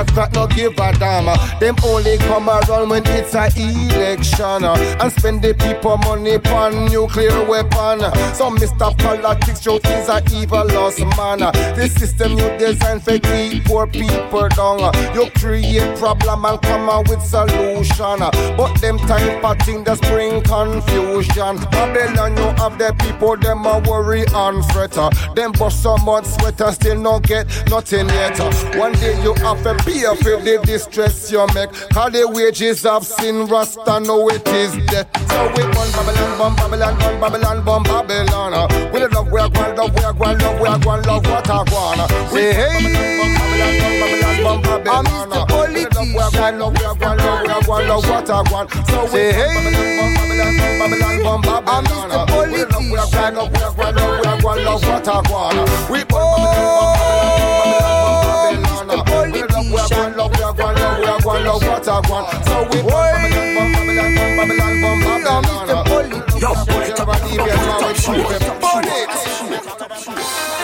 [0.01, 1.27] aristocrat no give a damn.
[1.61, 6.87] Them only come around when it's a election uh, and spend the people money on
[6.87, 8.01] nuclear weapon.
[8.35, 8.97] So Mr.
[8.99, 11.43] Politics show is a evil lost man.
[11.43, 14.81] Uh, The system you design for keep poor people down.
[14.83, 18.23] Uh, You create problem and come out with solution.
[18.23, 21.57] Uh, But them time patting the spring confusion.
[21.71, 24.97] Babylon you have the people them a worry and fret.
[24.99, 25.11] uh.
[25.35, 28.41] Them bust some mud sweater still no get nothing yet.
[28.41, 28.51] uh.
[28.79, 31.71] One day you have to pay for the distress you make.
[31.91, 35.09] Call the wages of sin Rasta know it is death.
[35.31, 38.55] So we one Babylon, one Babylon, one Babylon, one Babylon.
[38.55, 38.91] uh.
[38.93, 42.11] We the love we are love we are love we are love what I want.
[42.31, 44.97] Say hey, one Babylon, one Babylon, one Babylon.
[44.97, 45.49] I'm Mr.
[45.49, 46.13] Politician.
[46.15, 48.71] Love we are love we are going, love what I want.
[48.71, 51.69] So we hey, one Babylon, one Babylon, one Babylon.
[51.69, 52.27] I'm Mr.
[52.29, 52.91] Politician.
[52.91, 55.91] We are love we are love we are love what I want.
[55.91, 57.10] We Mr.
[61.91, 62.25] a one.
[62.45, 62.83] So we
[64.37, 64.81] Babylon,
[66.41, 69.49] Yo, put it up, put it up, put it up, it it
[69.91, 70.60] it it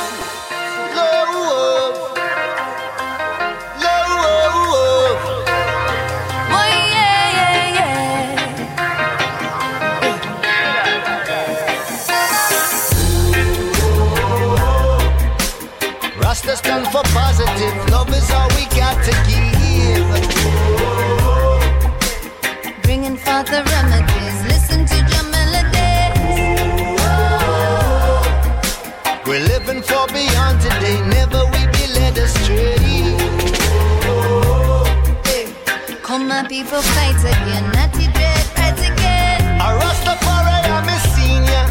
[36.49, 37.65] people fight again.
[37.73, 39.41] Natty dread fight again.
[39.61, 41.67] A Rastafari, I'm a senior.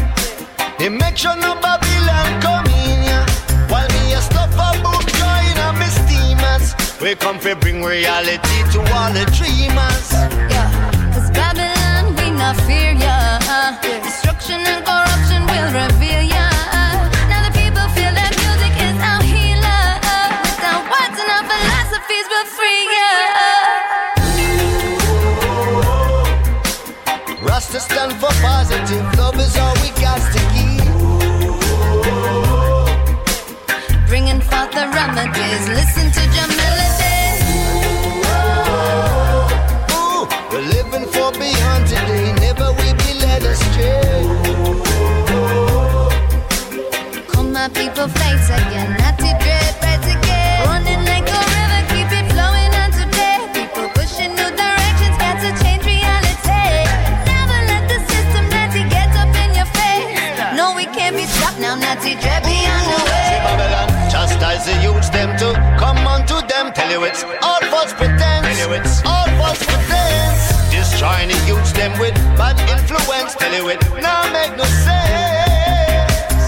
[0.78, 3.26] They make sure no Babylon come in yeah.
[3.68, 6.74] While me a stuff a book join a me steamers.
[7.00, 10.12] We come for bring reality to all the dreamers.
[10.52, 10.68] Yeah,
[11.12, 13.15] cause Babylon, we not fear ya.
[27.88, 29.04] stand for positive.
[29.18, 30.90] Love is all we got to keep.
[34.08, 35.62] Bringing forth the remedies.
[35.80, 37.40] Listen to your melodies.
[39.98, 42.26] Ooh, we're living for beyond today.
[42.44, 44.22] Never we be led astray.
[47.30, 49.05] Call my people face again.
[71.76, 73.34] them with bad influence.
[73.36, 76.42] Tell you it now make no sense.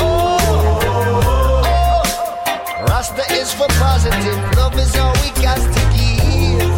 [0.00, 0.38] Oh,
[0.82, 2.84] oh, oh.
[2.88, 6.70] Rasta is for positive, love is all we got to give.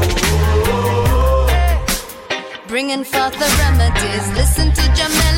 [2.68, 5.31] Bringing forth the remedies, listen to Jamaica.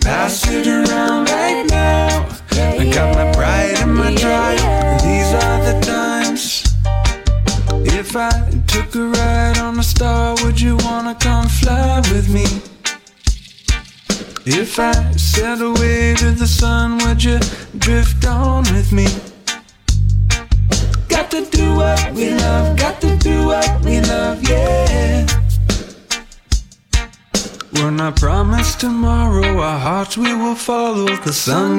[0.00, 0.77] pass it.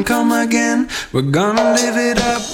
[0.09, 0.89] come again.
[1.13, 2.48] We're gonna live it up.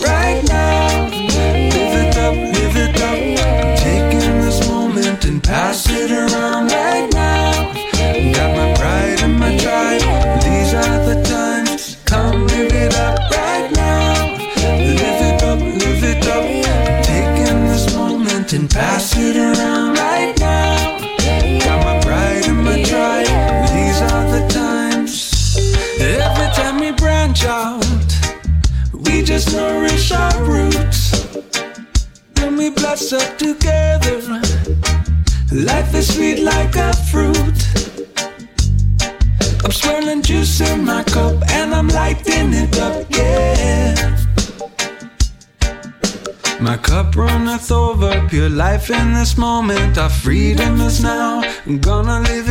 [48.89, 51.41] life in this moment, our freedom is now.
[51.65, 52.44] I'm gonna live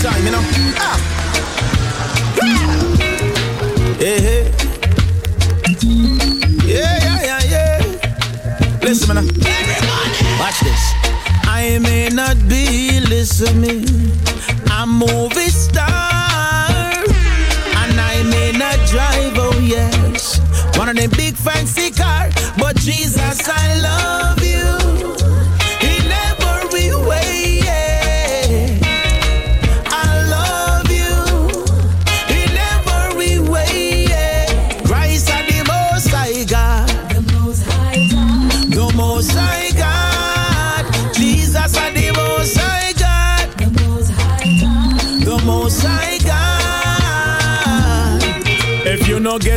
[0.00, 0.40] time, you know.
[0.80, 0.96] Ah.
[2.40, 3.20] Yeah.
[4.00, 4.42] Hey, hey.
[6.64, 8.80] Yeah, yeah, yeah, yeah.
[8.82, 9.28] Listen, man.
[9.28, 10.20] Everybody.
[10.40, 10.82] Watch this.
[11.44, 13.89] I may not be listening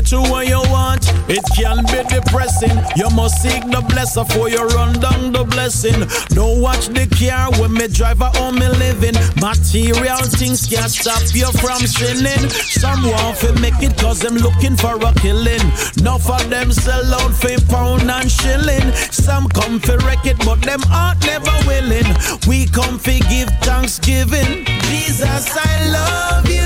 [0.03, 1.03] get you what you want.
[1.29, 2.75] It can be depressing.
[2.95, 6.07] You must seek the blesser for you run down the blessing.
[6.35, 9.15] Don't watch the car when me drive a home me living.
[9.39, 12.49] Material things can't stop you from sinning.
[12.49, 15.63] Some want to make it cause them looking for a killing.
[15.97, 18.91] Enough of them sell out for pound and shilling.
[19.11, 22.07] Some come for wreck it, but them are never willing.
[22.47, 24.65] We come for give thanksgiving.
[24.89, 26.62] Jesus, I love you.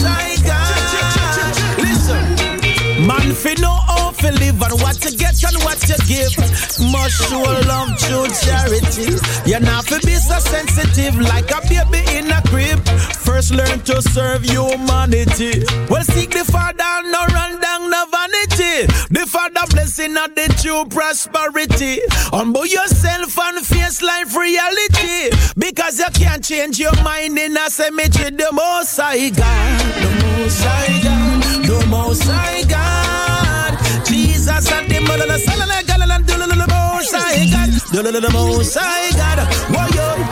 [0.00, 1.78] Most God.
[1.78, 6.32] Listen, man, fi know how fi live and what you get and what you give.
[6.90, 9.18] Must show love through charity.
[9.44, 12.80] You not fi be so sensitive like a baby in a crib.
[13.26, 15.64] First learn to serve humanity.
[15.90, 18.21] Well, seek the Father, no run down, vanity.
[19.12, 22.00] The Father blessing of the true prosperity.
[22.32, 25.28] Humble yourself and face life reality.
[25.54, 28.30] Because you can't change your mind in a cemetery.
[28.30, 33.76] The most high God, the most high God, the most high God.
[34.06, 38.30] Jesus and the mother, the son, and the girl, and the most high God, the
[38.32, 39.44] most high God.
[39.68, 40.31] Whoa, yo,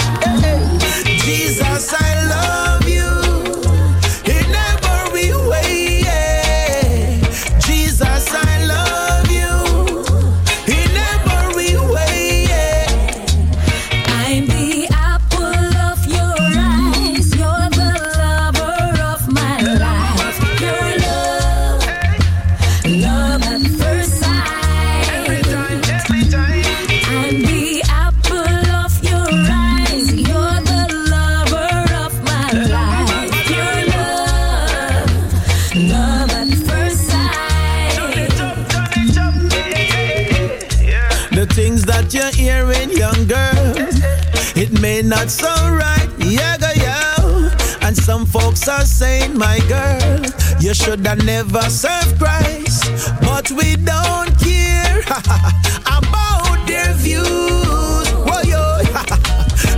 [45.10, 47.50] not sound right, yeah, go, yeah.
[47.82, 50.20] And some folks are saying, my girl,
[50.60, 52.84] you should have never served Christ.
[53.20, 55.00] But we don't care
[55.98, 58.06] about their views.
[58.24, 58.78] Whoa, yo.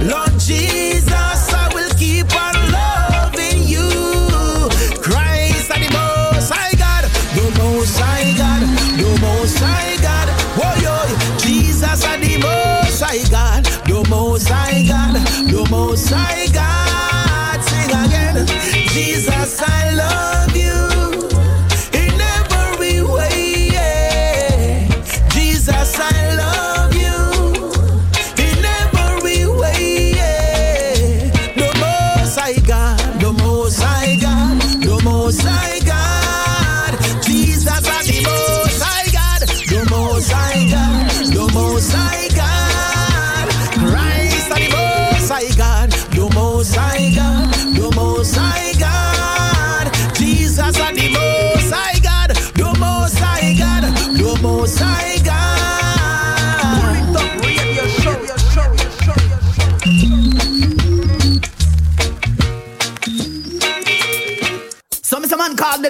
[0.12, 1.31] Lord Jesus,
[15.72, 17.58] most high God.
[17.64, 18.46] Sing again.
[18.92, 19.81] Jesus, I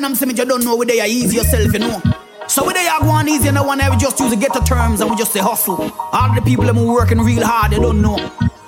[0.05, 2.01] I'm saying you don't know where they are easy yourself, you know.
[2.49, 4.61] So where they are going easy and the one we just use to get the
[4.61, 5.93] terms and we just say hustle.
[6.13, 8.17] All the people that are working real hard, they don't know.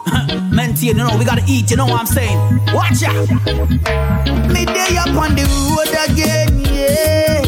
[0.54, 2.38] Maintain, you know, we gotta eat, you know what I'm saying?
[2.72, 3.28] Watch out!
[4.52, 7.42] Me day up on the road again, yeah.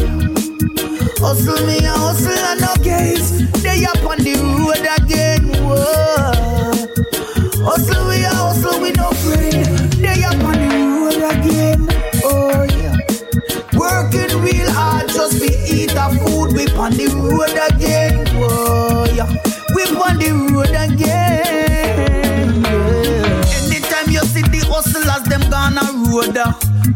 [1.19, 3.41] Hustle me and hustle and no gaze.
[3.63, 6.31] Day up on the road again, whoa.
[7.57, 8.06] We hustle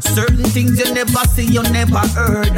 [0.02, 2.56] Certain things you never see, you never heard.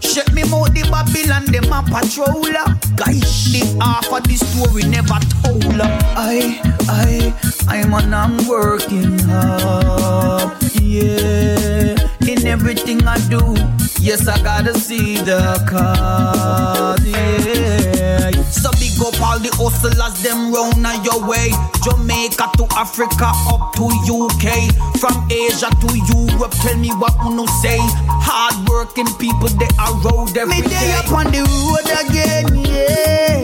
[0.00, 2.66] Check me out the Babylon, them a patroller.
[2.96, 5.80] Guys, the half of the story never told.
[5.80, 7.34] I, I,
[7.68, 10.62] I'm on, I'm working hard.
[10.80, 11.94] Yeah,
[12.42, 13.54] in everything I do.
[14.00, 17.04] Yes, I gotta see the cause.
[17.06, 18.30] Yeah.
[18.50, 21.50] So big up all the hustlers, them round on your way.
[21.82, 24.70] Jamaica to Africa, up to UK.
[24.98, 27.78] From Asia to Europe, tell me what you say.
[28.22, 30.92] Hard working people, they are road every Me day day.
[30.98, 33.42] up on the road again, yeah.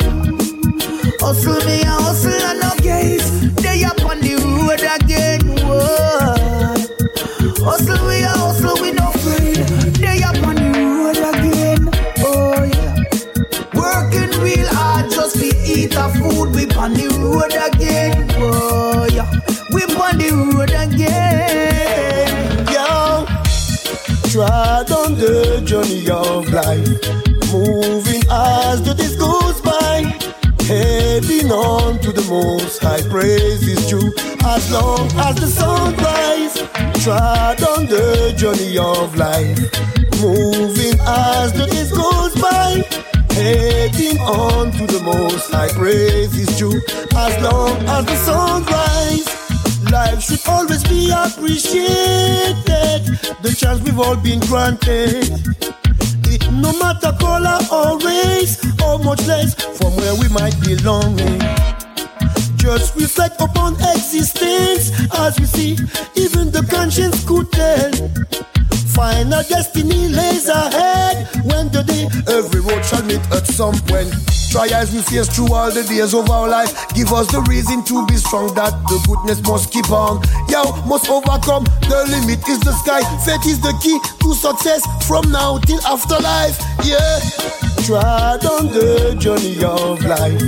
[1.20, 3.37] Hustle me and hustle and no gaze.
[15.98, 16.54] Eat food.
[16.54, 19.30] We on the road again, oh yeah.
[19.70, 22.28] We on the road again,
[22.72, 23.26] Yo,
[24.30, 26.88] trod on the journey of life,
[27.52, 30.02] moving as the days goes by,
[30.66, 34.12] heading on to the most high praise is due.
[34.44, 36.62] As long as the sun rises,
[37.04, 39.58] trod on the journey of life,
[40.22, 43.07] moving as the days goes by.
[43.38, 46.82] Heading on to the most high praise is due
[47.14, 49.28] as long as the sun rises.
[49.92, 53.06] Life should always be appreciated.
[53.40, 55.30] The chance we've all been granted.
[56.50, 61.16] No matter color or race, or much less from where we might belong.
[62.56, 65.72] Just reflect upon existence as we see,
[66.16, 67.92] even the conscience could tell.
[68.98, 74.10] Final destiny lays ahead when the day every road shall meet at some point.
[74.50, 76.74] Try as we face through all the days of our life.
[76.94, 80.18] Give us the reason to be strong that the goodness must keep on.
[80.50, 81.62] Yo, must overcome.
[81.86, 83.06] The limit is the sky.
[83.22, 86.58] Faith is the key to success from now till afterlife.
[86.82, 87.22] Yeah.
[87.86, 90.42] Tread on the journey of life.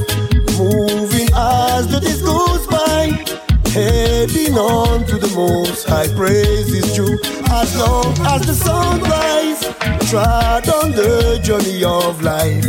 [0.58, 3.14] Moving as the days goes by.
[3.70, 6.59] Heading on to the most high praise
[7.60, 9.60] as long as the sun rise.
[10.08, 12.64] Tread on the journey of life,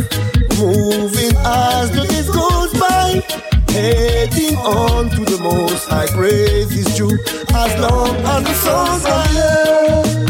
[0.60, 3.08] moving as the days goes by.
[3.72, 7.18] Heading on to the most high praise is true
[7.54, 10.22] as long as the sun rise.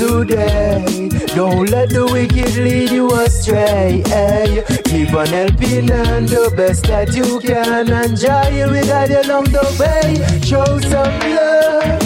[0.00, 1.08] today.
[1.34, 4.02] Don't let the wicked lead you astray.
[4.06, 7.92] Hey, keep on helping and the best that you can.
[7.92, 10.40] And Jah will guide you along the way.
[10.40, 12.05] Show some love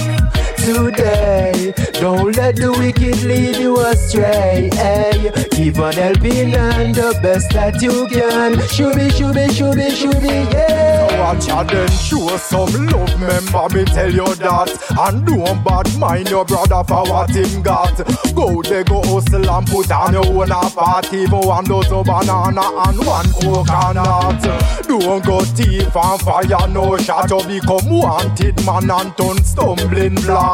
[0.64, 1.72] today.
[2.00, 4.70] Don't let the wicked lead you astray.
[4.74, 8.54] Hey, keep on helping and the best that you can.
[8.74, 11.20] Shooby, shooby, shooby, shooby, yeah.
[11.20, 16.30] Watch out then show some love, remember me tell you that And don't bad mind
[16.30, 17.94] your brother for what him got
[18.34, 22.64] Go there go hustle and put on your own a party For one dozen banana
[22.88, 24.42] and one coconut
[24.88, 30.49] Don't go thief and fire no shot To become wanted man and turn stumbling block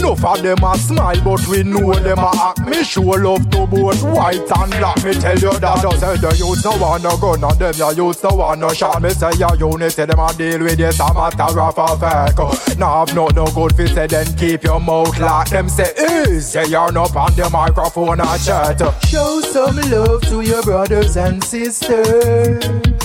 [0.00, 2.60] No for them a smile but we know them a act.
[2.66, 5.04] Me show love to both white and black.
[5.04, 7.90] Me tell you that just say the youth no want no gun And them ya
[7.90, 9.02] youth no want no shot.
[9.02, 13.04] Me say ya unity them a deal with this a matter of a fact Now
[13.04, 16.66] have not no good fi say then keep your mouth locked Them say eh say
[16.66, 18.78] you're not on the microphone a chat.
[19.06, 22.97] Show some love to your brothers and sisters.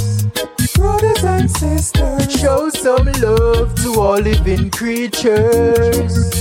[0.75, 2.31] Brothers and sisters.
[2.39, 6.33] Show some love to all living creatures.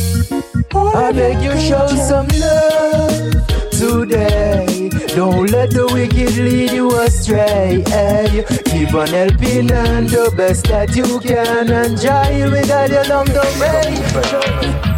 [0.75, 4.89] I beg you, show some love today.
[5.15, 7.83] Don't let the wicked lead you astray.
[7.87, 11.71] Hey, keep on helping and the best that you can.
[11.71, 14.92] And Jah will guide you along the way.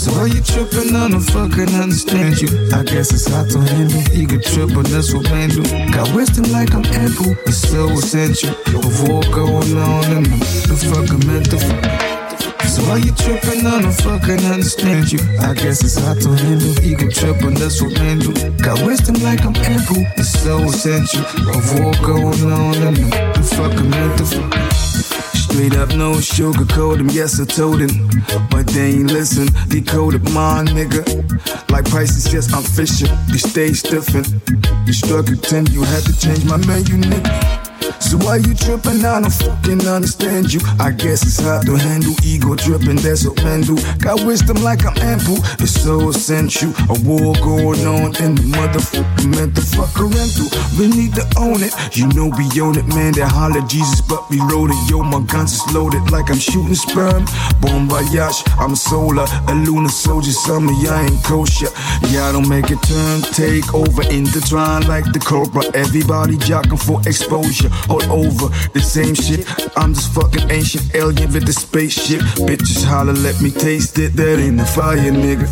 [0.00, 0.96] So why you tripping?
[0.96, 2.48] I don't fucking understand you.
[2.72, 4.00] I guess it's hard to handle.
[4.16, 5.60] Ego trip, but that's what men do.
[5.92, 7.36] Got wisdom like I'm ample.
[7.44, 8.48] It's so essential.
[8.80, 10.40] Of war going on in the,
[10.72, 11.60] the fucking mental.
[12.64, 13.66] So why you tripping?
[13.66, 15.20] I don't fucking understand you.
[15.38, 16.72] I guess it's hard to handle.
[16.80, 18.32] Ego trip, but that's what men do.
[18.56, 20.00] Got wisdom like I'm ample.
[20.16, 21.20] It's so essential.
[21.52, 24.89] Of war going on in the, the fucking mental.
[25.50, 28.08] Straight up, no sugarcoat them, yes, I told him.
[28.50, 31.02] But they ain't listen, decoded mine, nigga.
[31.70, 33.10] Like prices, yes, I'm fishing.
[33.28, 34.24] You stay stiffin'.
[34.86, 37.59] You struggle, ten, you had to change my menu, nigga.
[38.00, 39.04] So why you trippin'?
[39.04, 40.60] I don't fucking understand you.
[40.80, 42.14] I guess it's hard to handle.
[42.24, 43.76] Ego trippin', that's men do.
[43.98, 45.38] Got wisdom like I'm ample.
[45.60, 46.72] It's so essential.
[46.90, 50.48] A war going on in the motherfucking mental fucker rental.
[50.78, 51.72] We need to own it.
[51.96, 53.12] You know we own it, man.
[53.12, 54.90] That holler Jesus, but we it.
[54.90, 57.24] Yo, my guns is loaded like I'm shooting sperm.
[57.60, 59.26] Bon voyage, I'm solar.
[59.48, 61.70] A lunar soldier, some of y'all ain't kosher.
[62.10, 65.62] Y'all don't make it turn, take over, in the intertwine like the cobra.
[65.74, 67.68] Everybody jocking for exposure.
[67.90, 69.44] The same shit.
[69.76, 72.20] I'm just fucking ancient the spaceship.
[72.46, 72.86] Bitches
[73.22, 74.12] let me taste it.
[74.66, 75.48] Fire, nigga.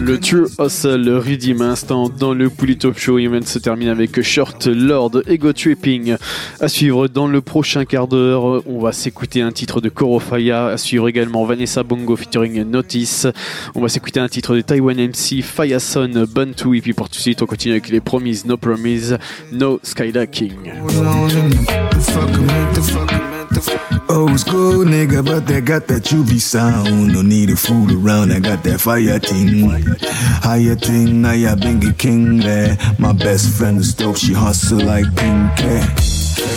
[0.00, 4.66] Le True Hustle Rhythm Instant dans le Pouli Top Show Event se termine avec Short
[4.66, 6.16] Lord Ego Tripping.
[6.60, 10.66] À suivre dans le prochain quart d'heure, on va s'écouter un titre de Korofaya.
[10.66, 13.26] À suivre également Vanessa Bongo featuring Notice.
[13.74, 16.76] On va s'écouter un titre de Taiwan MC, Fireson, Bantu.
[16.76, 19.18] Et puis pour tout de suite, on continue avec les Promises, No Promise,
[19.50, 19.80] No
[20.12, 20.52] Skydacking.
[24.10, 27.12] Old school nigga, but they got that UV sound.
[27.14, 29.70] No need a fool around, I got that fire thing.
[30.42, 30.76] Higher
[31.34, 32.76] ya been a king there.
[32.98, 36.11] My best friend is dope, she hustle like pink.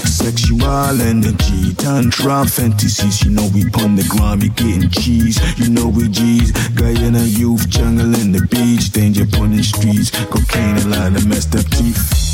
[0.05, 3.23] Sexual energy, tantra fantasies.
[3.23, 5.39] You know we pon the grind, we getting cheese.
[5.57, 6.51] You know we G's.
[6.75, 10.11] Guyana youth, jungle in the beach, danger pon the streets.
[10.31, 12.25] Cocaine and line of messed up teeth.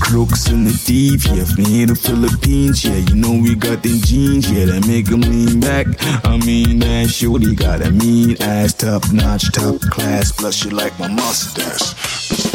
[0.00, 4.00] Crooks in the thief, yeah, from here to Philippines, yeah, you know we got them
[4.00, 5.86] jeans, yeah, that make 'em lean back.
[6.24, 10.98] I mean, that shorty got a mean ass, top notch, top class, plus you like
[10.98, 12.49] my mustache.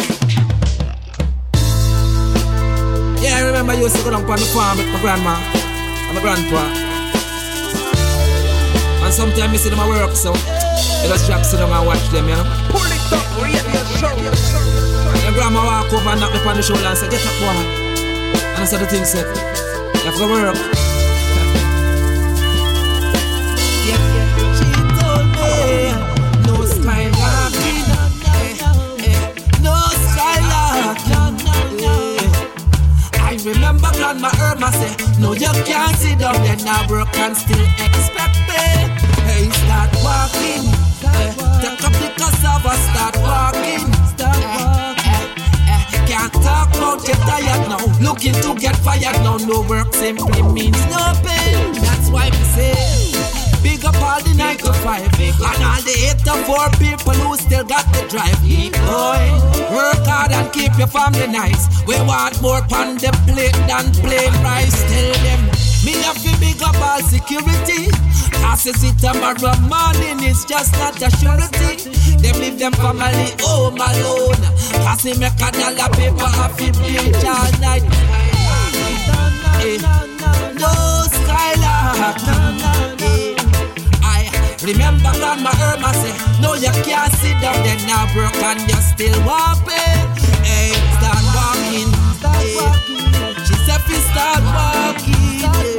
[3.26, 6.14] Yeah, I remember you used to go down on the farm with my grandma and
[6.14, 6.62] my grandpa.
[9.02, 10.30] And sometimes I see them at work, so
[11.02, 12.46] You just drop sit down and watch them, you know.
[12.70, 14.14] Pull it up, radio show.
[15.26, 17.58] Your grandma walk over and knock me on the shoulder and say, get up, boy.
[18.54, 20.85] And I said the thing said, you have to work.
[33.96, 38.38] Remember grandma Irma say, no you can't sit down there now work and still expect
[38.50, 38.64] me.
[39.28, 40.64] Hey, start walking,
[41.02, 43.86] take pick of cassava, start walking.
[44.20, 45.36] Eh,
[45.68, 47.84] eh, Can't talk about get tired now.
[48.02, 49.38] Looking to get fired now.
[49.38, 51.54] No work simply means no pay.
[51.82, 53.15] That's why we say.
[53.66, 57.34] Big up all the 9 to 5 And all the 8 to 4 people who
[57.36, 59.34] still got the drive going
[59.74, 64.30] Work hard and keep your family nice We want more pan the plate than plain
[64.46, 65.42] rice Tell them
[65.82, 67.90] Me have to big up all security
[68.66, 71.86] you see tomorrow morning is just not a surety
[72.18, 74.42] Them leave them family home alone
[74.82, 77.84] Cause they make a dollar paper off it bleach all night
[79.62, 79.78] Eh,
[80.58, 80.74] No
[81.14, 82.85] skylark Eh,
[84.66, 89.18] remember grandma Irma say, No, you can't sit down there now, broke and you still
[89.26, 90.02] walking.
[90.42, 91.90] Hey, start walking.
[92.26, 92.58] Hey.
[93.46, 95.46] She said, "Fi start walking.
[95.54, 95.76] Hey.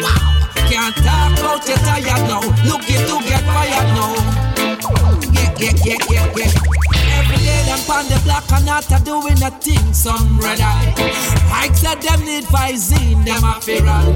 [0.00, 2.40] Wow, can't talk about you tired now.
[2.64, 4.47] Looking to get fired now.
[5.58, 7.18] Yeah, yeah, yeah, yeah.
[7.18, 10.94] Every day them on the block and not a doing a thing, some red eye.
[11.50, 14.14] Mike said them need Visine, them a run.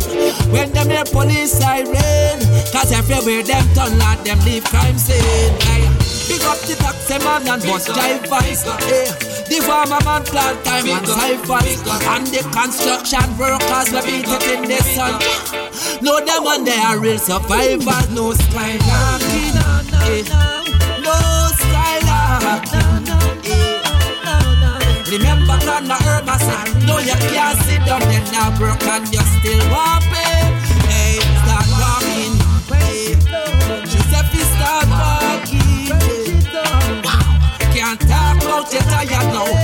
[0.53, 2.39] When them hear police siren,
[2.71, 5.53] cause everywhere them turn like them leave crime scene.
[5.67, 5.91] Hey,
[6.31, 8.63] Big up the taxi man and bus drivers.
[9.51, 11.83] The farmer man plant time and ciphers.
[12.07, 15.19] And the construction workers we beat it in the sun.
[16.03, 18.09] No them and they are real survivors.
[18.15, 19.59] No skylocking.
[20.07, 20.62] Hey, no
[25.73, 30.53] Grandma Irma said, No, you can't sit down there now, broke and you still walking.
[30.85, 32.37] Hey, start walking.
[32.69, 35.89] Hey, "Fi start walking."
[37.73, 39.62] Can't talk about you tired now.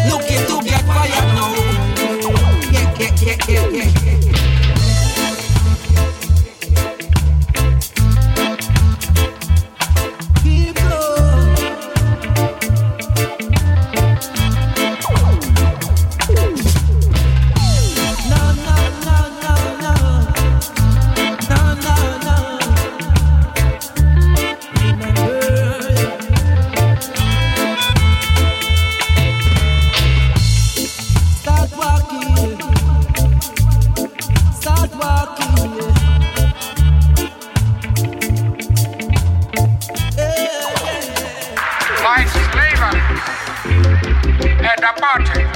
[44.89, 45.49] Apartheid.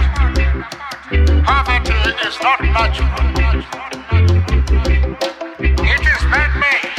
[1.44, 1.94] Poverty
[2.26, 3.08] is not natural.
[5.92, 6.92] It is man-made.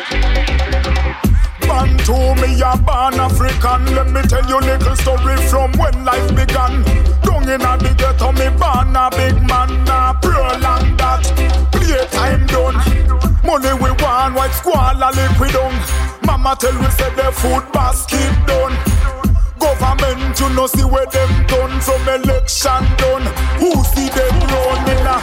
[1.68, 6.30] Man to me a born African Let me tell you little story from when life
[6.35, 6.84] began
[7.23, 11.23] Down in the ghetto me born a big man A prolong that
[11.72, 12.77] Playtime done
[13.43, 15.73] Money we want white squall liquid on
[16.26, 18.93] Mama tell we say the food basket done
[19.84, 21.81] Government you know see where them done.
[21.81, 23.27] From election done.
[23.60, 25.18] Who see them run in a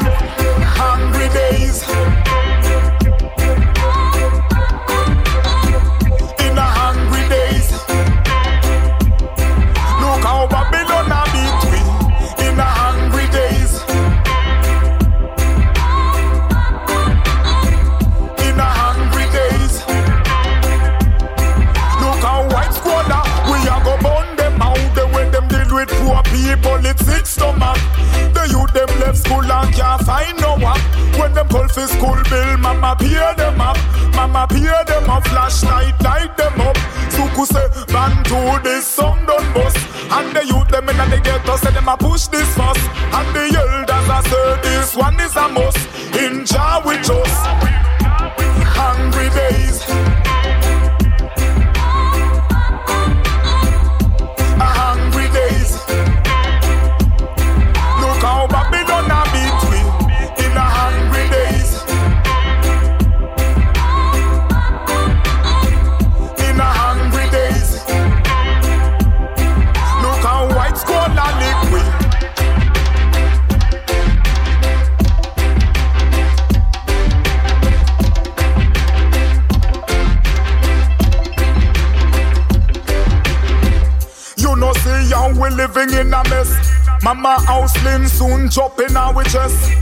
[0.77, 1.83] hungry days
[29.31, 30.83] school and can't find no work.
[31.19, 33.79] When them call for school bill, mama pay them up.
[34.15, 36.77] Mama pay them up, flashlight light them up.
[37.15, 39.79] Suku say, man to this song done bust.
[40.11, 42.79] And the youth them in the ghetto say them a push this fuss.
[43.17, 45.79] And the elders a say this one is a must.
[46.17, 47.80] In jar with us.
[87.19, 89.73] House slim soon chopping our chest.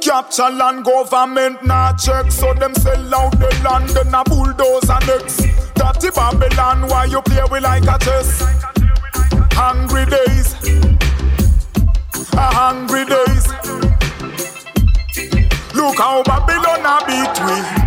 [0.00, 5.38] Capture land government not check, so them sell out the land and a bulldozer next.
[5.74, 8.40] Dirty Babylon, why you play with like a chess?
[9.52, 10.54] Hungry days,
[12.34, 13.46] a hungry days.
[15.74, 17.85] Look how Babylon a beat we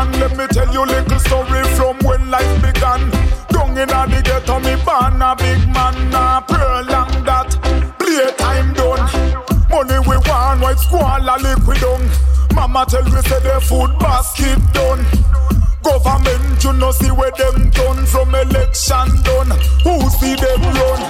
[0.00, 0.20] African.
[0.20, 3.10] Let me tell you little story from when life began.
[3.48, 6.10] Down in the ghetto, me born a big man.
[6.10, 7.56] Nah, prolong that.
[7.98, 9.00] Playtime done.
[9.70, 12.02] Money we want, white squall a liquid down.
[12.54, 15.04] Mama tell we say the food basket done.
[15.82, 19.50] Government, you know see where them done from election done.
[19.84, 21.00] Who see them run?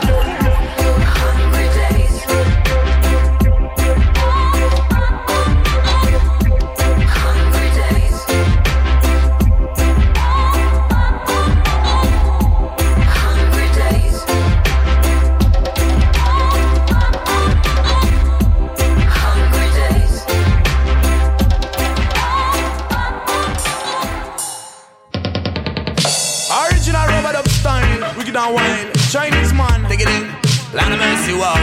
[30.73, 31.59] Land of mercy war.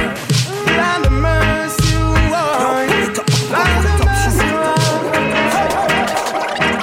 [0.75, 2.83] Land of mercy war.
[3.55, 4.75] Land of mercy war.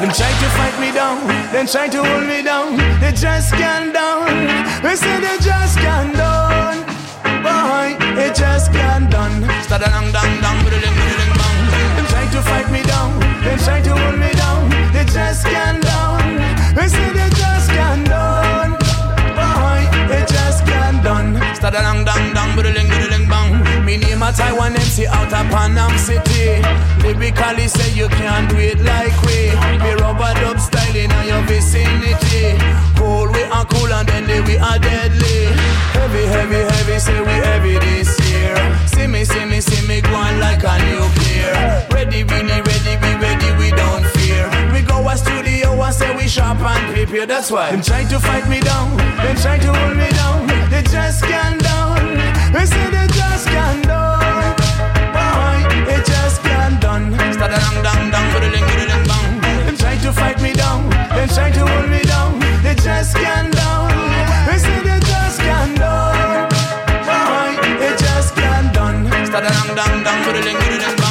[0.01, 1.21] Them try to fight me down,
[1.53, 2.79] them try to hold me down.
[3.01, 4.25] They just can't down.
[4.83, 6.87] They say they just can't down.
[7.45, 9.45] Boy, it just can't done.
[9.63, 9.91] Start a
[10.65, 11.61] biddling biddling bang.
[11.97, 14.71] Them try to fight me down, them try to hold me down.
[14.95, 16.41] They just can't down.
[16.75, 18.14] They say they just can't done.
[21.71, 21.73] Done.
[21.73, 23.85] Start a dang dang dang, biddling biddling bang.
[23.87, 26.61] Me name a Taiwan MC out of Panam City.
[27.01, 29.49] Lyrically say you can't do it like we.
[29.81, 32.61] Me rub-a-dub style in your vicinity.
[32.97, 35.49] Cool we are cool and then they we are deadly.
[35.97, 38.57] Heavy, heavy, heavy, say we heavy this year.
[38.87, 41.87] See me, see me, see me go on like a nuclear.
[41.91, 44.14] Ready, we need ready, we ready, we don't
[45.15, 47.27] go a studio and say we sharp and prepare.
[47.27, 50.47] That's why them try to fight me down, them try to hold me down.
[50.71, 52.17] They just can't down.
[52.53, 54.57] They say they just can't down.
[55.15, 55.57] Boy,
[55.95, 57.13] it just can't done.
[57.33, 59.41] Start a dang dang dang, biddling biddling bang.
[59.67, 62.39] Them try to fight me down, them try to hold me down.
[62.63, 63.89] They just can't down.
[64.47, 66.49] They say they just can't down.
[67.07, 67.51] Boy,
[67.87, 69.07] it just can't done.
[69.27, 70.95] Start a dang dang dang, biddling biddling bang.
[70.95, 71.04] What I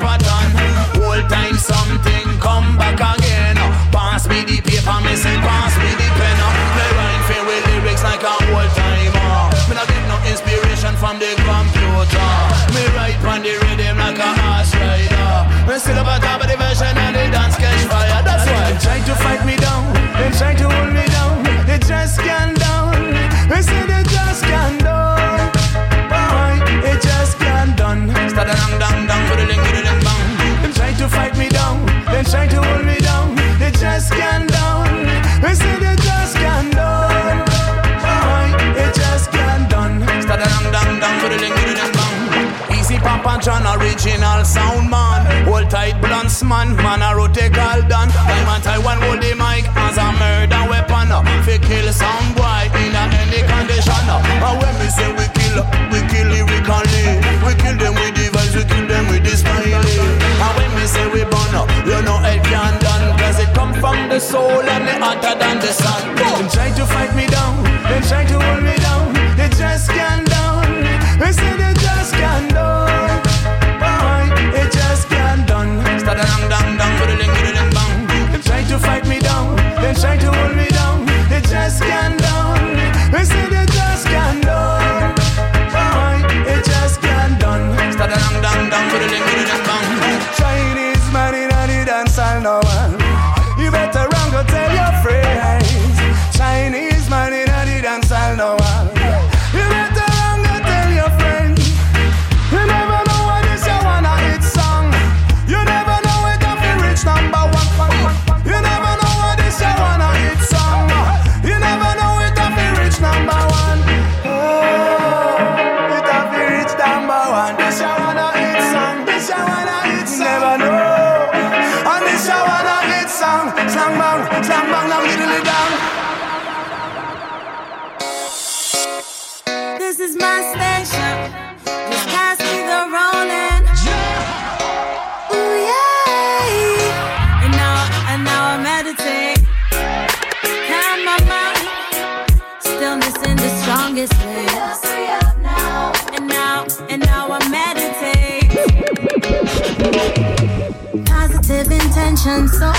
[0.00, 0.48] pattern.
[0.96, 3.56] Whole time something come back again.
[3.92, 6.38] Pass me the paper, me say pass me the pen.
[6.74, 9.36] Play rhyme fair with lyrics like a old timer.
[9.68, 12.30] Me not get no inspiration from the computer.
[12.74, 15.30] Me write on the rhythm like a horse rider.
[15.68, 16.49] Me still up
[43.40, 45.24] John, original sound man.
[45.48, 48.12] Hold tight blunts man, man a rotate all done.
[48.12, 51.08] I'm a Taiwan hold the mic as a murder weapon.
[51.48, 54.04] Fi kill some boy in a any condition.
[54.12, 57.16] And when we say we kill, we kill lyrically.
[57.40, 59.72] We kill them with the vibes, we kill them with the smiley.
[59.72, 61.56] And when we say we burn
[61.88, 63.16] you know it can done.
[63.16, 66.12] Cause it come from the soul and it hotter than the sun.
[66.14, 68.49] Them try to fight me down, them try to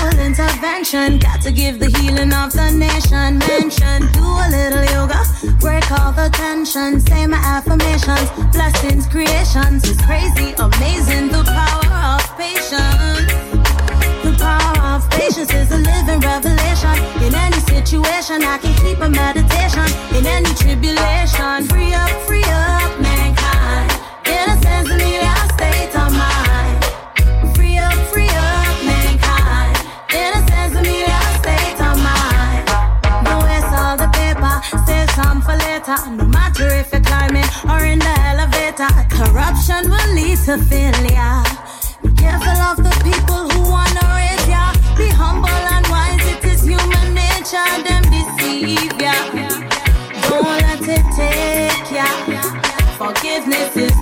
[0.02, 1.18] intention, intervention.
[1.18, 3.38] Got to give the healing of the nation.
[3.38, 5.20] Mention, do a little yoga,
[5.60, 7.00] break all the tension.
[7.00, 9.84] Say my affirmations, blessings, creations.
[9.88, 13.26] It's crazy, amazing, the power of patience.
[14.24, 16.96] The power of patience is a living revelation.
[17.22, 19.86] In any situation, I can keep a meditation.
[20.16, 23.92] In any tribulation, free up, free up, mankind.
[24.26, 25.91] In the state of mind.
[40.32, 41.42] Will to failure.
[42.02, 44.72] Be careful of the people who wanna raise ya.
[44.96, 49.14] Be humble and wise, it is human nature, them deceive ya.
[50.28, 52.06] Don't let it take ya.
[52.96, 54.01] Forgiveness is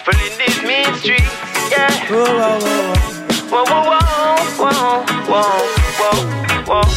[0.00, 1.28] Careful in this mean street,
[1.70, 1.92] yeah.
[2.08, 2.56] Whoa, whoa,
[3.50, 3.84] whoa, whoa,
[4.56, 5.52] whoa, whoa,
[6.64, 6.88] whoa,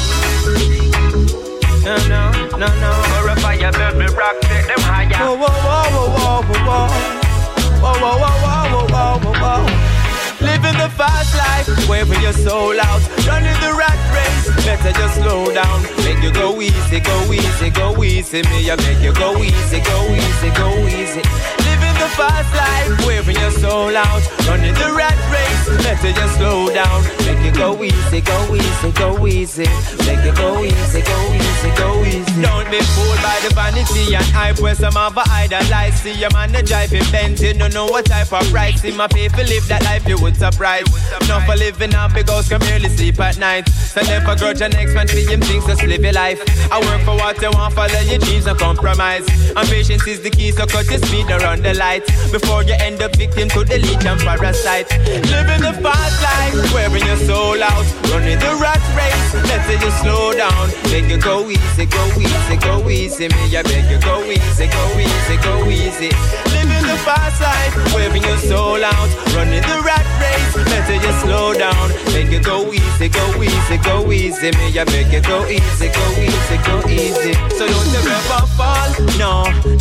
[1.84, 2.92] No, no, no, no.
[3.20, 5.20] Or a fire build me rock, take them higher.
[5.20, 6.88] Whoa, whoa, whoa, whoa, whoa, whoa.
[7.84, 9.68] Whoa, whoa, whoa, whoa, whoa, whoa, whoa, whoa.
[10.40, 14.48] Living the fast life, waving your soul out, running the rat race.
[14.64, 18.44] Better just slow down, make you go easy, go easy, go easy.
[18.44, 21.22] Me, I make you go easy, go easy, go easy.
[21.68, 25.84] Living the fast life, waving your soul out, running the rat race.
[25.84, 29.68] Better just slow down, make you go easy, go easy, go easy.
[30.04, 32.42] Make it go easy, go easy, go easy.
[32.42, 35.96] Don't be fooled by the vanity and hype where some of a idolize.
[36.02, 38.82] See your man the drive Benz, you don't know what type of price.
[38.82, 40.88] See my people live that life, you would surprise.
[41.30, 43.70] Not for living a big can merely sleep at night.
[43.70, 46.42] So never grudge your next man for him things, just live your life.
[46.72, 49.26] I work for what you want, follow your dreams, no compromise.
[49.56, 51.74] And patience is the key, so cut your speed around the
[52.32, 54.90] Before you end up victim to the legion parasite.
[55.30, 57.86] Living the fast life, wearing your soul out.
[58.10, 60.70] Running the rat race, let's say you slow down.
[60.90, 63.28] Make you go easy, go easy, go easy.
[63.28, 66.10] Me, I beg you, go easy, go easy, go easy.
[66.50, 69.10] Living the fast life, wearing your soul out.
[69.36, 71.90] Running the rat race, let's you slow down.
[72.14, 74.52] Make you go easy, go easy, go easy.
[74.58, 77.34] Me, I beg you, go easy, go easy, go easy.
[77.58, 79.34] So don't you ever fall, no.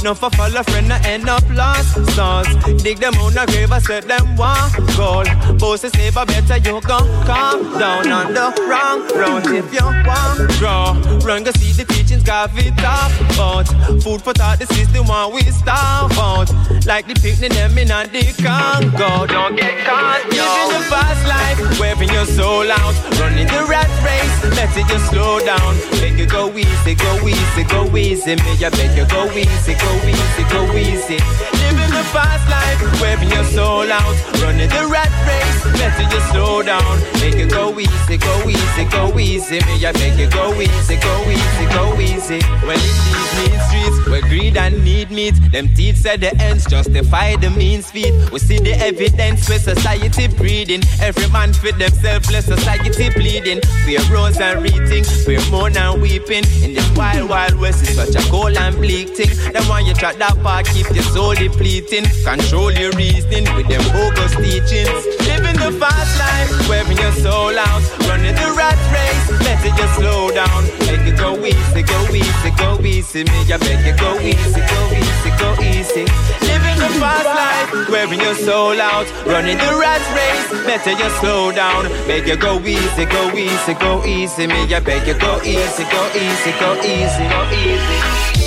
[0.02, 1.90] No for fall a friend, I end up lost.
[2.12, 2.48] Stars,
[2.82, 5.24] dig them on the grave, I set them one goal.
[5.58, 9.46] Bosses never better, you gon' calm down on the wrong road.
[9.46, 10.92] If you want draw,
[11.26, 13.68] run go see the teachings, got it top out.
[14.02, 16.50] Food for thought, this is the one we starve out.
[16.86, 19.26] Like the picnic, them in and the Congo.
[19.26, 24.56] Don't get caught, living the fast life, wearing your soul out, running the rat race.
[24.56, 28.36] Let it just slow down, make it go easy, go easy, go easy.
[28.36, 31.18] Me, I beg you, go easy, go easy, go easy.
[31.62, 35.64] Living the fast life, wearing your soul out, running the rat race.
[35.78, 39.58] Let it just slow down, make it go easy, go easy, go easy.
[39.66, 42.01] Me, I beg you, go easy, go easy, go easy.
[42.02, 46.66] Well, in these mean streets, where greed and need meet, them teeth said the ends
[46.66, 48.12] justify the means feet.
[48.32, 50.82] We see the evidence where society breeding.
[51.00, 53.60] Every man fit themselves, let society bleeding.
[53.84, 56.44] Fear rose and reading, fear mourn and weeping.
[56.62, 59.30] In this wild, wild west, it's such a cold and bleak thing.
[59.52, 62.06] Then when you try that part, keep your soul depleting.
[62.24, 64.90] Control your reasoning with them bogus teachings.
[65.26, 67.82] Living the fast life, wearing your soul out.
[68.08, 70.64] Running the rat race, let it just slow down.
[70.86, 73.24] Make it go easy, go easy, go easy.
[73.24, 76.04] Me, I beg you, go easy, go easy, go easy.
[76.48, 79.06] Living the fast life, wearing your soul out.
[79.26, 81.84] Running the rat race, better you slow down.
[82.06, 84.46] Make you go easy, go easy, go easy.
[84.46, 88.41] Me, I beg you, go easy, go easy, go easy, go easy.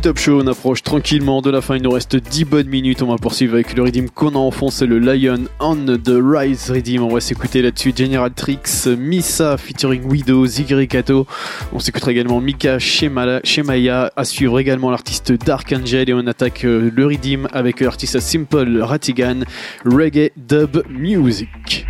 [0.00, 3.06] Top Show, on approche tranquillement de la fin, il nous reste 10 bonnes minutes, on
[3.06, 7.08] va poursuivre avec le rythme qu'on a enfoncé, le Lion on the Rise Rhythm, on
[7.12, 10.46] va s'écouter là-dessus General Tricks, Misa featuring Widow,
[10.88, 11.26] Kato,
[11.72, 16.90] on s'écoutera également Mika Shemaya, à suivre également l'artiste Dark Angel et on attaque euh,
[16.94, 19.40] le Rhythm avec l'artiste Simple Ratigan,
[19.84, 21.86] Reggae Dub Music.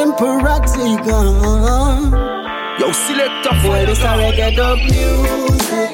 [0.00, 2.10] Simple ratigan.
[2.80, 5.90] Yo, selector Well, it's a reggae dub music.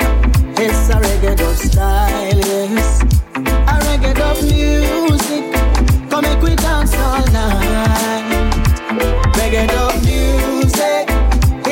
[0.64, 3.02] It's a reggae dub style, yes.
[3.72, 5.44] A reggae dub music.
[6.10, 8.26] Come make we dance all night.
[9.38, 11.06] Reggae dub music.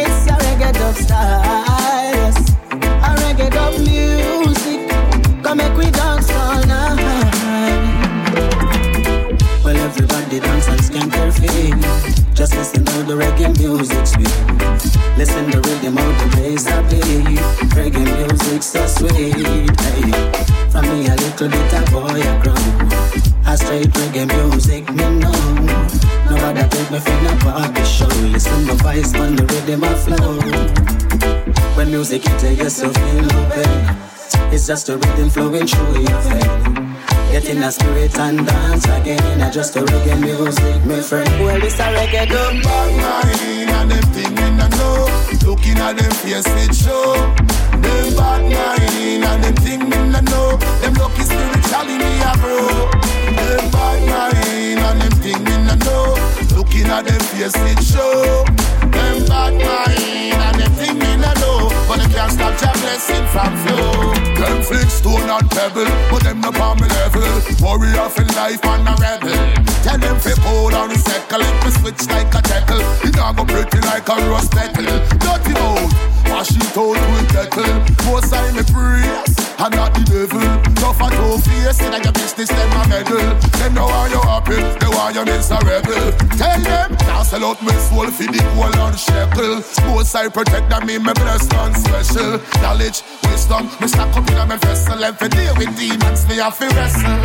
[0.00, 2.36] It's a reggae dub style, yes.
[3.08, 4.80] A reggae dub music.
[5.44, 7.34] Come make we dance all night.
[9.64, 10.83] Well, everybody dance
[12.44, 14.28] Just listen to the reggae music sweet.
[15.16, 17.40] Listen to the rhythm of the bass I beat.
[17.72, 19.80] Reggae music so sweet.
[19.80, 20.12] Hey.
[20.68, 22.52] From me a little bit of boy I grow.
[23.46, 25.32] I straight reggae music me know.
[26.28, 28.12] Nobody take me from the party show.
[28.28, 30.36] Listen my voice on the rhythm I flow.
[31.76, 34.52] When music hit you, you so feel no pain.
[34.52, 36.83] It's just a rhythm flowing through your vein.
[37.34, 39.42] Get in a spirit and dance again.
[39.42, 41.28] I just a reggae music, my friend.
[41.42, 42.62] Well, it's a reggae drum.
[42.62, 45.10] Bad mind and them thing in the know.
[45.44, 47.14] Looking at them face it show.
[47.82, 50.58] Them bad mind and them thing in the know.
[50.78, 52.70] Them lucky spiritually me a bro.
[53.34, 56.14] Them bad mind and them thing in the know.
[56.64, 58.44] Looking at them face it show.
[58.88, 61.68] Them bad mind and them thing in the know.
[61.86, 64.14] But they can't stop your blessing from flow.
[64.40, 67.20] Them flick stone and pebble, but them no on me level.
[67.60, 69.36] Warrior for life and a rebel.
[69.84, 71.40] Tell them fi pull and settle.
[71.40, 72.80] Let me switch like a tackle.
[73.04, 74.88] It not go pretty like a rose petal.
[75.20, 75.92] Dirty mouth,
[76.32, 77.76] wash it out with kettle.
[78.08, 80.42] Most I me praise, and not the devil.
[80.74, 83.24] Tough and two face, in your business them a medal.
[83.58, 86.10] Them know why you happy, they want you miserable.
[86.38, 89.62] Tell them, now sell out my soul for the gold and shekel.
[89.86, 92.40] Most I protect them, me me blessed and special.
[92.62, 95.02] Knowledge, wisdom, me stack up in my vessel.
[95.02, 97.16] And for deal with demons, me have to wrestle.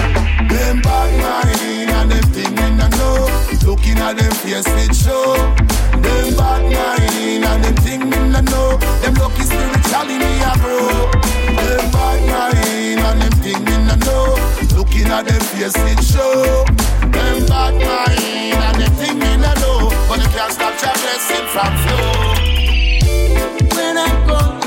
[0.49, 3.25] Them bad mind and them thing in the know.
[3.65, 5.35] Looking at them face it show.
[5.99, 8.77] Them bad mind and them thing in the know.
[9.01, 11.38] Them lucky spiritually me a bro.
[11.57, 14.77] Them bad mind and them thing in the know.
[14.77, 16.65] Looking at them face it show.
[17.01, 19.89] Them bad mind and them thing in the know.
[20.07, 22.19] But they can't stop your blessing from flow.
[23.75, 24.58] When I call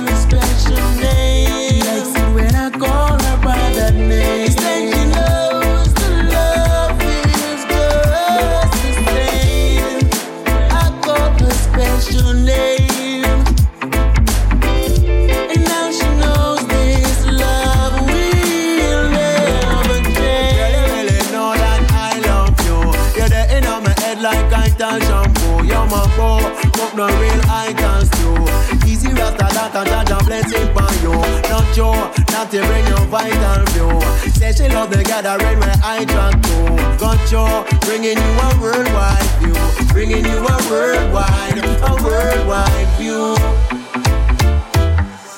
[33.13, 34.01] vital view.
[34.33, 36.57] Say she love the gathering where I to.
[36.99, 37.45] Got you,
[37.85, 39.55] bringing you a worldwide view.
[39.93, 43.37] Bringing you a worldwide, a worldwide view.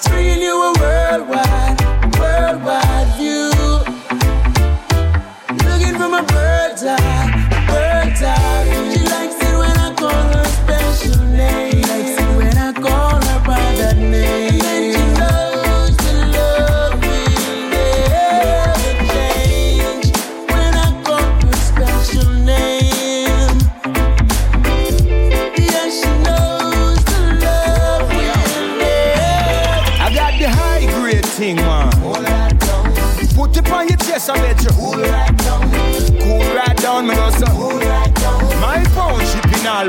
[0.08, 1.43] bringing you a worldwide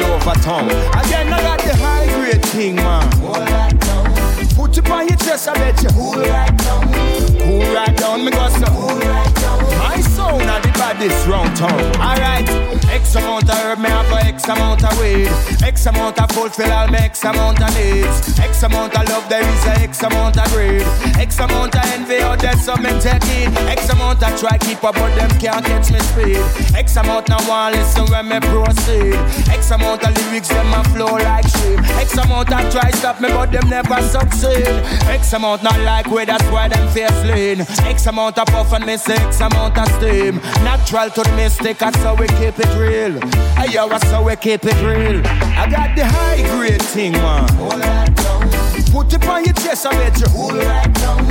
[0.02, 0.66] all over town.
[0.70, 3.10] Again, I got the high grade thing, man.
[4.56, 5.90] Put it on your chest, I bet you.
[5.90, 6.94] Cool right down.
[7.40, 8.66] Cool right down, me go so.
[8.66, 9.15] My sound
[11.00, 11.80] the round town.
[11.98, 12.48] Alright,
[12.90, 15.28] X amount of herb, me have a X amount of weed.
[15.64, 18.40] X amount of fulfill all my X amount of needs.
[18.40, 20.84] X amount of love, there is a X amount of greed.
[21.18, 23.54] X amount of envy, out there some men take it.
[23.68, 26.76] X amount of try keep up, but them can't catch me speed.
[26.76, 29.16] X amount of one listen when me proceed.
[29.50, 31.80] X amount of lyrics, them a flow like stream.
[32.00, 34.68] X amount of try stop me, but them never succeed.
[35.10, 37.62] X amount not like way, that's why them face lean.
[37.86, 40.40] X amount of puff and miss X amount of steam.
[40.86, 43.20] Natural to the mistake, that's how we keep it real.
[43.58, 45.20] Hey, yo, that's how we keep it real.
[45.26, 47.48] I got the high grade thing, man.
[48.94, 50.28] Put it on your chest, I bet you.
[50.28, 51.26] Cool right down.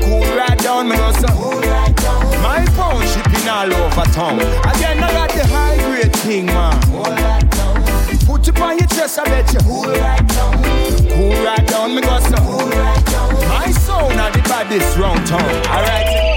[0.00, 1.26] Cool right down, me go so.
[2.38, 4.38] My phone shipping all over town.
[4.38, 6.80] Again, I got the high grade thing, man.
[8.28, 9.58] Put it on your chest, I bet you.
[9.58, 10.62] Cool right down.
[11.10, 12.38] Cool right down, me go so.
[13.48, 15.42] My sound are the baddest round town.
[15.66, 16.30] Alright.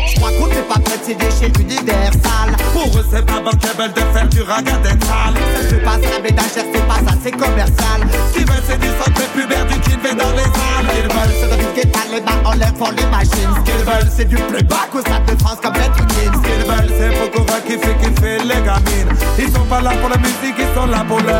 [0.63, 2.55] Je crois qu'on n'est pas précédé chez Universal.
[2.71, 5.33] Pour eux, c'est pas bankable de faire du raga d'être sale.
[5.69, 7.99] Ça passe à la ménagère, c'est pas ça, c'est commercial.
[8.29, 10.87] Ce qu'ils veulent, c'est du centre pubère, du kid dans les salles.
[10.87, 13.53] Ce qu'ils veulent, c'est de Big les mains en l'air pour les machines.
[13.55, 16.31] Ce qu'ils veulent, c'est du playback au stade de France comme Gims.
[16.33, 19.11] Ce qu'ils veulent, c'est Pokora qui fait kiffer les gamines.
[19.39, 21.33] Ils sont pas là pour la musique, ils sont là pour le.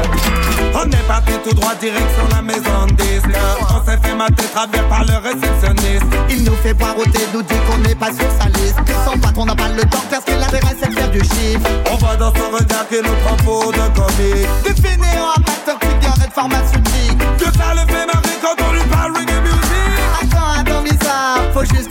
[0.73, 3.29] On est parti tout droit, direction la maison disque.
[3.69, 6.05] On s'est fait mater travers par le réceptionniste.
[6.29, 8.79] Il nous fait boire au thé, nous dit qu'on n'est pas sur sa liste.
[9.13, 11.69] Son patron n'a pas le temps, parce qu'il l'intéresse, c'est de faire du chiffre.
[11.91, 14.47] On voit dans son regard qu'il nous prend pour de comique.
[14.63, 17.19] Des fainéants, amateurs, cigarettes, pharmaceutiques.
[17.37, 19.99] Que ça le fait marrer quand on lui parle reggae music.
[20.19, 21.89] Attends, attends, bizarre, faut juste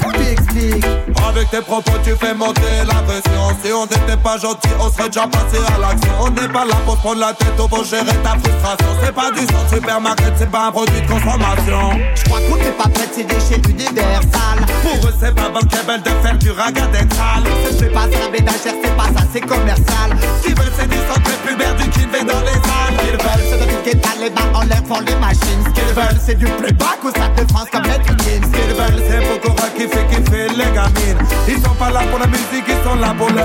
[1.34, 3.56] Avec tes propos, tu fais monter la pression.
[3.64, 6.12] Si on n'était pas gentil, on serait déjà passé à l'action.
[6.20, 8.88] On n'est pas là pour prendre la tête, on pour gérer ta frustration.
[9.02, 11.98] C'est pas du sang supermarket, c'est pas un produit de consommation.
[12.14, 14.60] Je crois qu'on n'est pas prêt de ces déchets universal.
[14.82, 17.44] Pour eux, c'est pas bankable de faire du raga d'être sale.
[17.78, 20.10] C'est pas ça ménagère, c'est pas ça, c'est commercial.
[20.38, 22.94] Ce qu'ils veulent, c'est du centre pubère, du kid dans les salles.
[22.98, 25.62] Ce qu'ils veulent, c'est de piquer les mains en l'air font les machines.
[25.64, 28.42] Ce qu'ils veulent, c'est du playback au stade de France comme Gims.
[28.44, 31.21] Ce qu'ils veulent, c'est Pokora qui fait kiffer les gamines.
[31.48, 33.42] Ils sont pas là pour la musique, ils sont là pour le.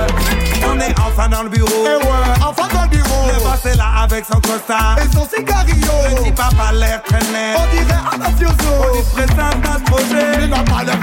[0.70, 1.86] On est enfin dans le bureau.
[1.86, 3.28] Et ouais, enfin dans le bureau.
[3.28, 4.98] Le boss est là avec son costard.
[5.00, 5.92] Et son cigarillo.
[6.10, 7.56] Le petit papa l'air traîné.
[7.56, 8.54] On dirait un mafioso.
[8.94, 10.44] On se présente notre projet.
[10.44, 11.00] Il n'a pas l'air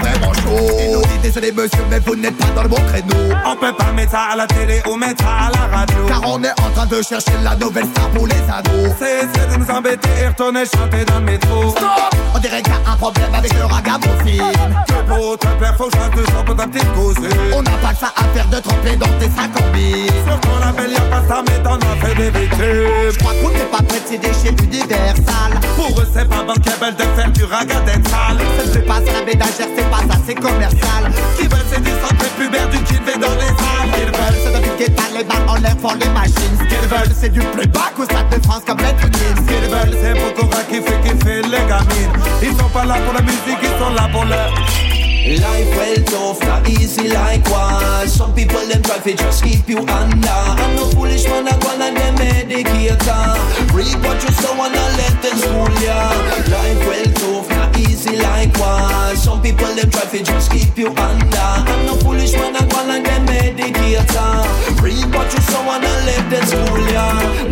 [1.25, 3.35] désolé monsieur, mais vous n'êtes pas dans le bon créneau.
[3.45, 6.05] On peut pas mettre ça à la télé ou mettre ça à la radio.
[6.07, 8.93] Car on est en train de chercher la nouvelle star pour les ados.
[8.99, 11.71] C'est de nous embêter et retourner chanter dans le métro.
[11.71, 14.51] Stop On dirait qu'il y a un problème avec le ragamuffin.
[14.87, 17.53] Que pour te plaire, faut que je chante deux pour ta petite cousine.
[17.53, 20.11] On n'a pas que ça à faire de tremper dans tes sacs en billes.
[20.27, 23.11] Sur ton appel, y'a pas ça, mais t'en as fait des victimes.
[23.11, 25.51] Je crois qu'on n'est pas prêt de ces déchets universal.
[25.75, 28.37] Pour eux, c'est pas bankable de faire du raga d'être sale.
[28.57, 31.14] Ça ne pas ça la ménagère, c'est pas ça, c'est commercial.
[31.37, 33.91] Qu'ils veulent, c'est du centre pubère, du kid dans les salles.
[33.93, 36.57] Qu'ils veulent, c'est de piquer les mains en l'air font les machines.
[36.59, 39.35] Ce qu'ils veulent, c'est du playback au stade de France comme Gims.
[39.37, 42.15] Ce qu'ils veulent, c'est Pokora qui fait kiffer les gamines.
[42.41, 44.35] Ils sont pas là pour la musique, ils sont là pour le.
[45.25, 47.43] Life well tough, not easy like
[48.05, 51.71] Some people them try to just keep you under I'm no foolish man, I go
[51.71, 53.33] and them medicator
[53.73, 56.13] Read what you sow and I let them school ya
[56.45, 60.89] Life well tough, not easy like was Some people them try to just keep you
[60.89, 61.51] under.
[61.71, 64.81] I'm no foolish man, I go and them medicator uh.
[64.81, 67.05] Read what you sow and I let them school ya.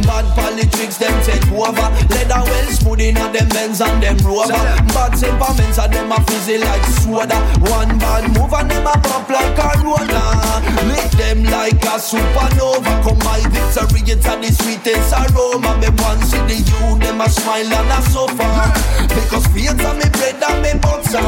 [0.03, 1.87] Bad politics them take over.
[2.09, 4.53] Leather well smooth in a them Benz and them rover.
[4.93, 7.37] Bad temperaments and them a fizzy like soda.
[7.71, 10.33] One bad move and them a pop like a roller
[10.89, 12.93] Lick them like a supernova.
[13.03, 15.77] Come my victory, it's the sweetest aroma.
[15.77, 18.53] Me want see the you, them a smile and a suffer.
[19.09, 19.47] Because
[19.85, 21.25] are me bread and me butter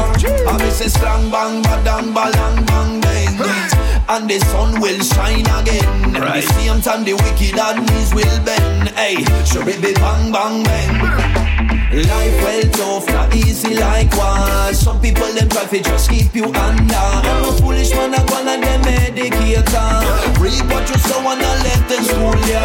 [0.48, 5.46] And me say strong bang, badang, balang, bang, bang it and the sun will shine
[5.58, 6.12] again.
[6.14, 6.42] Right.
[6.42, 8.88] The same time the wicked and knees will bend.
[8.90, 11.66] Hey, sure it be bang bang bang.
[11.96, 14.78] Life well tough, not easy like was.
[14.78, 16.94] Some people them try to just keep you under.
[16.94, 20.38] I'm a foolish man, I and them medicator.
[20.38, 22.62] Read what you sow and I let them school ya.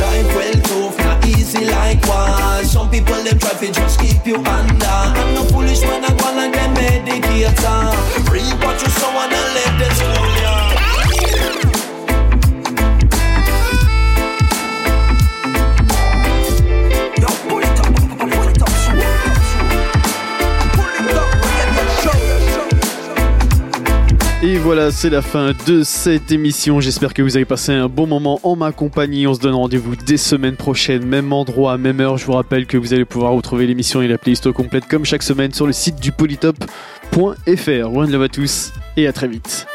[0.00, 2.70] Life well tough, easy like was.
[2.72, 4.86] Some people them try to just keep you under.
[4.86, 8.32] I'm no foolish when I go and them medicator.
[8.32, 10.37] Read what you sow and I let them school
[24.50, 26.80] Et voilà, c'est la fin de cette émission.
[26.80, 29.26] J'espère que vous avez passé un bon moment en ma compagnie.
[29.26, 32.16] On se donne rendez-vous dès semaine prochaine, même endroit, même heure.
[32.16, 35.22] Je vous rappelle que vous allez pouvoir retrouver l'émission et la playlist complète comme chaque
[35.22, 37.94] semaine sur le site du polytop.fr.
[37.94, 39.66] One love à tous et à très vite.